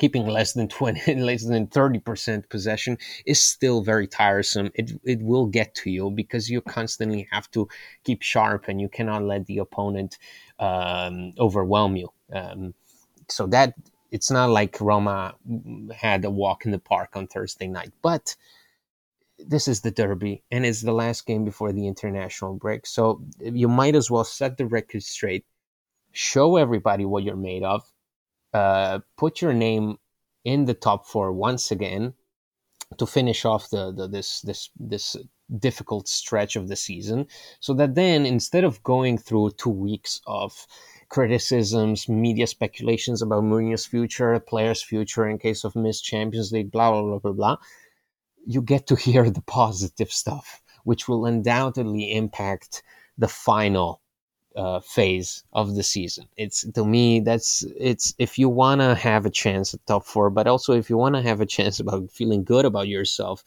keeping 0.00 0.26
less 0.26 0.54
than 0.54 0.66
20 0.66 1.14
less 1.30 1.44
than 1.44 1.66
30% 1.68 2.48
possession 2.48 2.98
is 3.26 3.40
still 3.42 3.82
very 3.82 4.06
tiresome. 4.06 4.70
It 4.74 4.92
it 5.04 5.20
will 5.22 5.46
get 5.46 5.74
to 5.76 5.90
you 5.90 6.10
because 6.10 6.50
you 6.50 6.60
constantly 6.62 7.28
have 7.30 7.50
to 7.52 7.68
keep 8.04 8.22
sharp 8.22 8.68
and 8.68 8.80
you 8.80 8.88
cannot 8.88 9.22
let 9.22 9.46
the 9.46 9.58
opponent 9.58 10.18
um, 10.58 11.32
overwhelm 11.38 11.96
you. 11.96 12.08
Um, 12.32 12.74
so 13.28 13.46
that 13.48 13.74
it's 14.10 14.30
not 14.30 14.50
like 14.50 14.80
Roma 14.80 15.34
had 15.94 16.24
a 16.24 16.30
walk 16.30 16.64
in 16.64 16.72
the 16.72 16.80
park 16.80 17.10
on 17.14 17.28
Thursday 17.28 17.68
night, 17.68 17.92
but 18.02 18.34
this 19.38 19.68
is 19.68 19.80
the 19.80 19.90
derby 19.90 20.42
and 20.50 20.66
it's 20.66 20.82
the 20.82 20.92
last 20.92 21.26
game 21.26 21.44
before 21.44 21.72
the 21.72 21.86
international 21.86 22.54
break. 22.54 22.86
So 22.86 23.22
you 23.40 23.68
might 23.68 23.94
as 23.94 24.10
well 24.10 24.24
set 24.24 24.56
the 24.56 24.66
record 24.66 25.02
straight, 25.02 25.44
show 26.12 26.56
everybody 26.56 27.04
what 27.04 27.22
you're 27.22 27.36
made 27.36 27.62
of, 27.62 27.82
uh, 28.52 29.00
put 29.16 29.40
your 29.40 29.52
name 29.52 29.98
in 30.44 30.64
the 30.64 30.74
top 30.74 31.06
four 31.06 31.32
once 31.32 31.70
again 31.70 32.14
to 32.98 33.06
finish 33.06 33.44
off 33.44 33.70
the, 33.70 33.92
the 33.92 34.08
this 34.08 34.40
this 34.40 34.70
this 34.78 35.16
difficult 35.58 36.08
stretch 36.08 36.56
of 36.56 36.68
the 36.68 36.76
season 36.76 37.26
so 37.58 37.74
that 37.74 37.94
then 37.94 38.24
instead 38.24 38.64
of 38.64 38.82
going 38.84 39.18
through 39.18 39.50
two 39.50 39.70
weeks 39.70 40.20
of 40.26 40.66
criticisms, 41.10 42.08
media 42.08 42.46
speculations 42.46 43.20
about 43.20 43.42
Mourinho's 43.42 43.84
future, 43.84 44.38
players' 44.40 44.82
future 44.82 45.28
in 45.28 45.38
case 45.38 45.64
of 45.64 45.76
missed 45.76 46.04
Champions 46.04 46.52
League, 46.52 46.70
blah, 46.70 46.90
blah, 46.90 47.02
blah, 47.02 47.18
blah, 47.18 47.32
blah, 47.32 47.56
you 48.46 48.62
get 48.62 48.86
to 48.86 48.96
hear 49.06 49.28
the 49.28 49.42
positive 49.42 50.10
stuff, 50.10 50.62
which 50.84 51.08
will 51.08 51.26
undoubtedly 51.26 52.14
impact 52.14 52.82
the 53.18 53.28
final 53.28 54.00
uh, 54.56 54.80
phase 54.80 55.44
of 55.52 55.74
the 55.74 55.82
season. 55.82 56.26
It's 56.36 56.64
to 56.72 56.84
me 56.84 57.20
that's 57.20 57.64
it's 57.78 58.14
if 58.18 58.38
you 58.38 58.48
want 58.48 58.80
to 58.80 58.94
have 58.94 59.26
a 59.26 59.30
chance 59.30 59.74
at 59.74 59.86
top 59.86 60.04
four, 60.04 60.30
but 60.30 60.46
also 60.46 60.72
if 60.74 60.90
you 60.90 60.96
want 60.96 61.14
to 61.14 61.22
have 61.22 61.40
a 61.40 61.46
chance 61.46 61.80
about 61.84 62.10
feeling 62.10 62.44
good 62.44 62.64
about 62.64 62.88
yourself, 62.88 63.44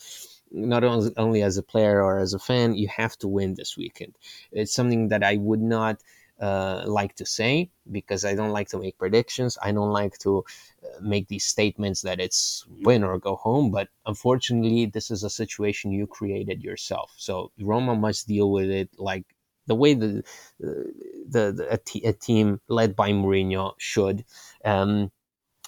not 0.51 0.83
only 0.83 1.41
as 1.41 1.57
a 1.57 1.63
player 1.63 2.03
or 2.03 2.19
as 2.19 2.33
a 2.33 2.39
fan, 2.39 2.75
you 2.75 2.87
have 2.87 3.17
to 3.17 3.27
win 3.27 3.55
this 3.55 3.75
weekend. 3.77 4.15
It's 4.51 4.73
something 4.73 5.07
that 5.09 5.23
I 5.23 5.37
would 5.37 5.61
not 5.61 5.99
uh, 6.39 6.83
like 6.85 7.15
to 7.15 7.25
say 7.25 7.69
because 7.91 8.25
I 8.25 8.35
don't 8.35 8.51
like 8.51 8.69
to 8.69 8.79
make 8.79 8.97
predictions. 8.97 9.57
I 9.61 9.71
don't 9.71 9.91
like 9.91 10.17
to 10.19 10.43
uh, 10.83 10.99
make 11.01 11.27
these 11.27 11.45
statements 11.45 12.01
that 12.01 12.19
it's 12.19 12.65
win 12.81 13.03
or 13.03 13.17
go 13.17 13.35
home. 13.35 13.71
But 13.71 13.89
unfortunately, 14.05 14.85
this 14.85 15.09
is 15.09 15.23
a 15.23 15.29
situation 15.29 15.91
you 15.91 16.05
created 16.07 16.63
yourself. 16.63 17.13
So 17.17 17.51
Roma 17.59 17.95
must 17.95 18.27
deal 18.27 18.51
with 18.51 18.69
it 18.69 18.89
like 18.97 19.25
the 19.67 19.75
way 19.75 19.93
the 19.93 20.23
the, 20.59 21.51
the 21.51 21.67
a, 21.71 21.77
t- 21.77 22.05
a 22.05 22.13
team 22.13 22.61
led 22.67 22.95
by 22.95 23.11
Mourinho 23.11 23.73
should 23.77 24.25
um, 24.65 25.11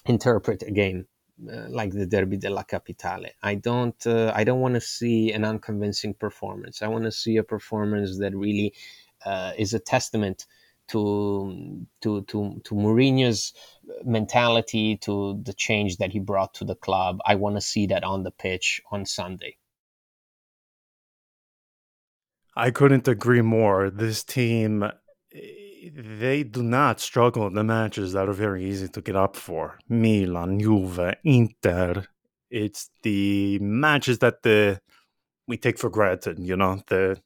interpret 0.04 0.62
a 0.62 0.70
game. 0.70 1.06
Uh, 1.52 1.68
like 1.68 1.92
the 1.92 2.06
Derby 2.06 2.38
della 2.38 2.64
Capitale, 2.64 3.28
I 3.42 3.56
don't. 3.56 4.06
Uh, 4.06 4.32
I 4.34 4.44
don't 4.44 4.60
want 4.60 4.72
to 4.74 4.80
see 4.80 5.32
an 5.32 5.44
unconvincing 5.44 6.14
performance. 6.14 6.80
I 6.80 6.88
want 6.88 7.04
to 7.04 7.12
see 7.12 7.36
a 7.36 7.42
performance 7.42 8.18
that 8.20 8.34
really 8.34 8.72
uh, 9.26 9.52
is 9.58 9.74
a 9.74 9.78
testament 9.78 10.46
to 10.88 11.84
to 12.00 12.22
to 12.22 12.60
to 12.64 12.74
Mourinho's 12.74 13.52
mentality, 14.04 14.96
to 14.98 15.38
the 15.42 15.52
change 15.52 15.98
that 15.98 16.12
he 16.12 16.20
brought 16.20 16.54
to 16.54 16.64
the 16.64 16.74
club. 16.74 17.18
I 17.26 17.34
want 17.34 17.56
to 17.56 17.60
see 17.60 17.86
that 17.88 18.02
on 18.02 18.22
the 18.22 18.30
pitch 18.30 18.80
on 18.90 19.04
Sunday. 19.04 19.58
I 22.56 22.70
couldn't 22.70 23.06
agree 23.06 23.42
more. 23.42 23.90
This 23.90 24.24
team, 24.24 24.90
they 25.92 26.42
do 26.42 26.62
not 26.62 27.00
struggle 27.00 27.46
in 27.46 27.54
the 27.54 27.62
matches 27.62 28.14
that 28.14 28.28
are 28.28 28.32
very 28.32 28.64
easy 28.64 28.88
to 28.88 29.02
get 29.02 29.14
up 29.14 29.36
for. 29.36 29.78
Milan, 29.88 30.58
Juve, 30.58 31.14
Inter. 31.22 32.04
It's 32.50 32.90
the 33.02 33.58
matches 33.58 34.20
that 34.20 34.42
the 34.42 34.80
we 35.46 35.58
take 35.58 35.78
for 35.78 35.90
granted. 35.90 36.38
You 36.38 36.56
know 36.56 36.80
the 36.86 37.20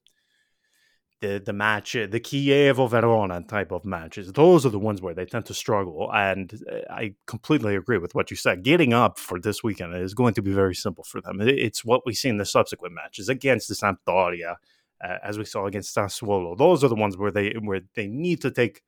the 1.20 1.42
the 1.44 1.52
match, 1.52 1.92
the 1.92 2.08
Chievo 2.08 2.88
Verona 2.88 3.42
type 3.42 3.70
of 3.70 3.84
matches. 3.84 4.32
Those 4.32 4.66
are 4.66 4.70
the 4.70 4.78
ones 4.78 5.00
where 5.00 5.14
they 5.14 5.26
tend 5.26 5.46
to 5.46 5.54
struggle, 5.54 6.10
and 6.12 6.52
uh, 6.70 6.92
I 6.92 7.14
completely 7.26 7.76
agree 7.76 7.98
with 7.98 8.14
what 8.14 8.30
you 8.30 8.36
said. 8.36 8.64
Getting 8.64 8.92
up 8.92 9.18
for 9.18 9.38
this 9.38 9.62
weekend 9.62 9.94
is 9.94 10.14
going 10.14 10.34
to 10.34 10.42
be 10.42 10.52
very 10.52 10.74
simple 10.74 11.04
for 11.04 11.20
them. 11.20 11.40
It's 11.40 11.84
what 11.84 12.04
we 12.06 12.14
see 12.14 12.30
in 12.30 12.38
the 12.38 12.46
subsequent 12.46 12.94
matches 12.94 13.28
against 13.28 13.68
the 13.68 13.74
Sampdoria, 13.74 14.56
uh, 15.02 15.18
as 15.22 15.38
we 15.38 15.44
saw 15.44 15.66
against 15.66 15.94
Sassuolo. 15.94 16.56
Those 16.56 16.84
are 16.84 16.88
the 16.88 16.94
ones 16.94 17.16
where 17.16 17.30
they 17.30 17.54
where 17.62 17.80
they 17.94 18.06
need 18.06 18.42
to 18.42 18.50
take 18.50 18.82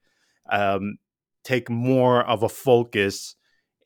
um, 0.51 0.99
take 1.45 1.71
more 1.71 2.23
of 2.25 2.43
a 2.43 2.49
focus 2.49 3.37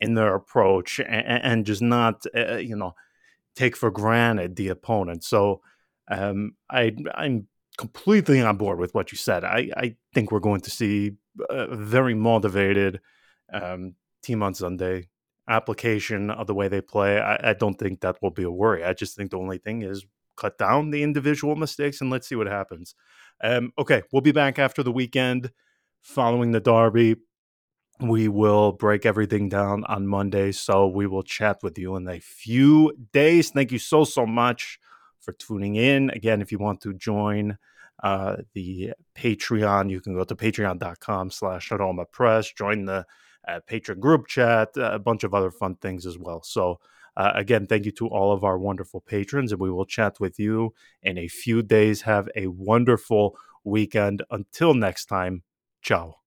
in 0.00 0.14
their 0.14 0.34
approach 0.34 1.00
and, 1.00 1.42
and 1.42 1.66
just 1.66 1.82
not 1.82 2.24
uh, 2.36 2.56
you 2.56 2.76
know 2.76 2.94
take 3.54 3.76
for 3.76 3.90
granted 3.90 4.56
the 4.56 4.68
opponent. 4.68 5.24
So 5.24 5.60
um, 6.08 6.52
I 6.70 6.94
I'm 7.14 7.48
completely 7.76 8.40
on 8.40 8.56
board 8.56 8.78
with 8.78 8.94
what 8.94 9.12
you 9.12 9.18
said. 9.18 9.44
I, 9.44 9.70
I 9.76 9.96
think 10.14 10.32
we're 10.32 10.40
going 10.40 10.62
to 10.62 10.70
see 10.70 11.12
a 11.50 11.74
very 11.76 12.14
motivated 12.14 13.00
um, 13.52 13.94
team 14.22 14.42
on 14.42 14.54
Sunday. 14.54 15.08
Application 15.48 16.30
of 16.30 16.48
the 16.48 16.54
way 16.54 16.66
they 16.66 16.80
play, 16.80 17.20
I, 17.20 17.50
I, 17.50 17.52
don't 17.52 17.78
think 17.78 18.00
that 18.00 18.20
will 18.20 18.32
be 18.32 18.42
a 18.42 18.50
worry. 18.50 18.82
I 18.82 18.94
just 18.94 19.14
think 19.14 19.30
the 19.30 19.38
only 19.38 19.58
thing 19.58 19.82
is 19.82 20.04
cut 20.36 20.58
down 20.58 20.90
the 20.90 21.02
individual 21.02 21.56
mistakes 21.56 22.00
and 22.00 22.10
let's 22.10 22.28
see 22.28 22.34
what 22.34 22.46
happens. 22.46 22.94
Um, 23.42 23.72
okay, 23.78 24.02
we'll 24.12 24.22
be 24.22 24.32
back 24.32 24.58
after 24.58 24.82
the 24.82 24.92
weekend 24.92 25.50
following 26.00 26.52
the 26.52 26.60
derby. 26.60 27.16
We 28.00 28.28
will 28.28 28.72
break 28.72 29.06
everything 29.06 29.48
down 29.48 29.84
on 29.84 30.06
Monday, 30.06 30.52
so 30.52 30.86
we 30.86 31.06
will 31.06 31.22
chat 31.22 31.58
with 31.62 31.78
you 31.78 31.96
in 31.96 32.06
a 32.08 32.20
few 32.20 32.92
days. 33.12 33.50
Thank 33.50 33.72
you 33.72 33.78
so 33.78 34.04
so 34.04 34.26
much 34.26 34.78
for 35.20 35.32
tuning 35.32 35.76
in. 35.76 36.10
Again, 36.10 36.42
if 36.42 36.52
you 36.52 36.58
want 36.58 36.82
to 36.82 36.92
join 36.92 37.56
uh, 38.02 38.36
the 38.52 38.92
Patreon, 39.16 39.90
you 39.90 40.02
can 40.02 40.14
go 40.14 40.24
to 40.24 40.36
patreon.com 40.36 41.30
slash 41.30 41.70
Roma 41.70 42.04
Press, 42.04 42.52
join 42.52 42.84
the 42.84 43.06
a 43.46 43.60
patron 43.60 44.00
group 44.00 44.26
chat, 44.26 44.70
a 44.76 44.98
bunch 44.98 45.24
of 45.24 45.34
other 45.34 45.50
fun 45.50 45.76
things 45.76 46.06
as 46.06 46.18
well. 46.18 46.42
So, 46.42 46.80
uh, 47.16 47.32
again, 47.34 47.66
thank 47.66 47.84
you 47.86 47.92
to 47.92 48.08
all 48.08 48.32
of 48.32 48.44
our 48.44 48.58
wonderful 48.58 49.00
patrons, 49.00 49.52
and 49.52 49.60
we 49.60 49.70
will 49.70 49.86
chat 49.86 50.20
with 50.20 50.38
you 50.38 50.74
in 51.02 51.16
a 51.18 51.28
few 51.28 51.62
days. 51.62 52.02
Have 52.02 52.28
a 52.36 52.48
wonderful 52.48 53.36
weekend. 53.64 54.22
Until 54.30 54.74
next 54.74 55.06
time, 55.06 55.42
ciao. 55.82 56.25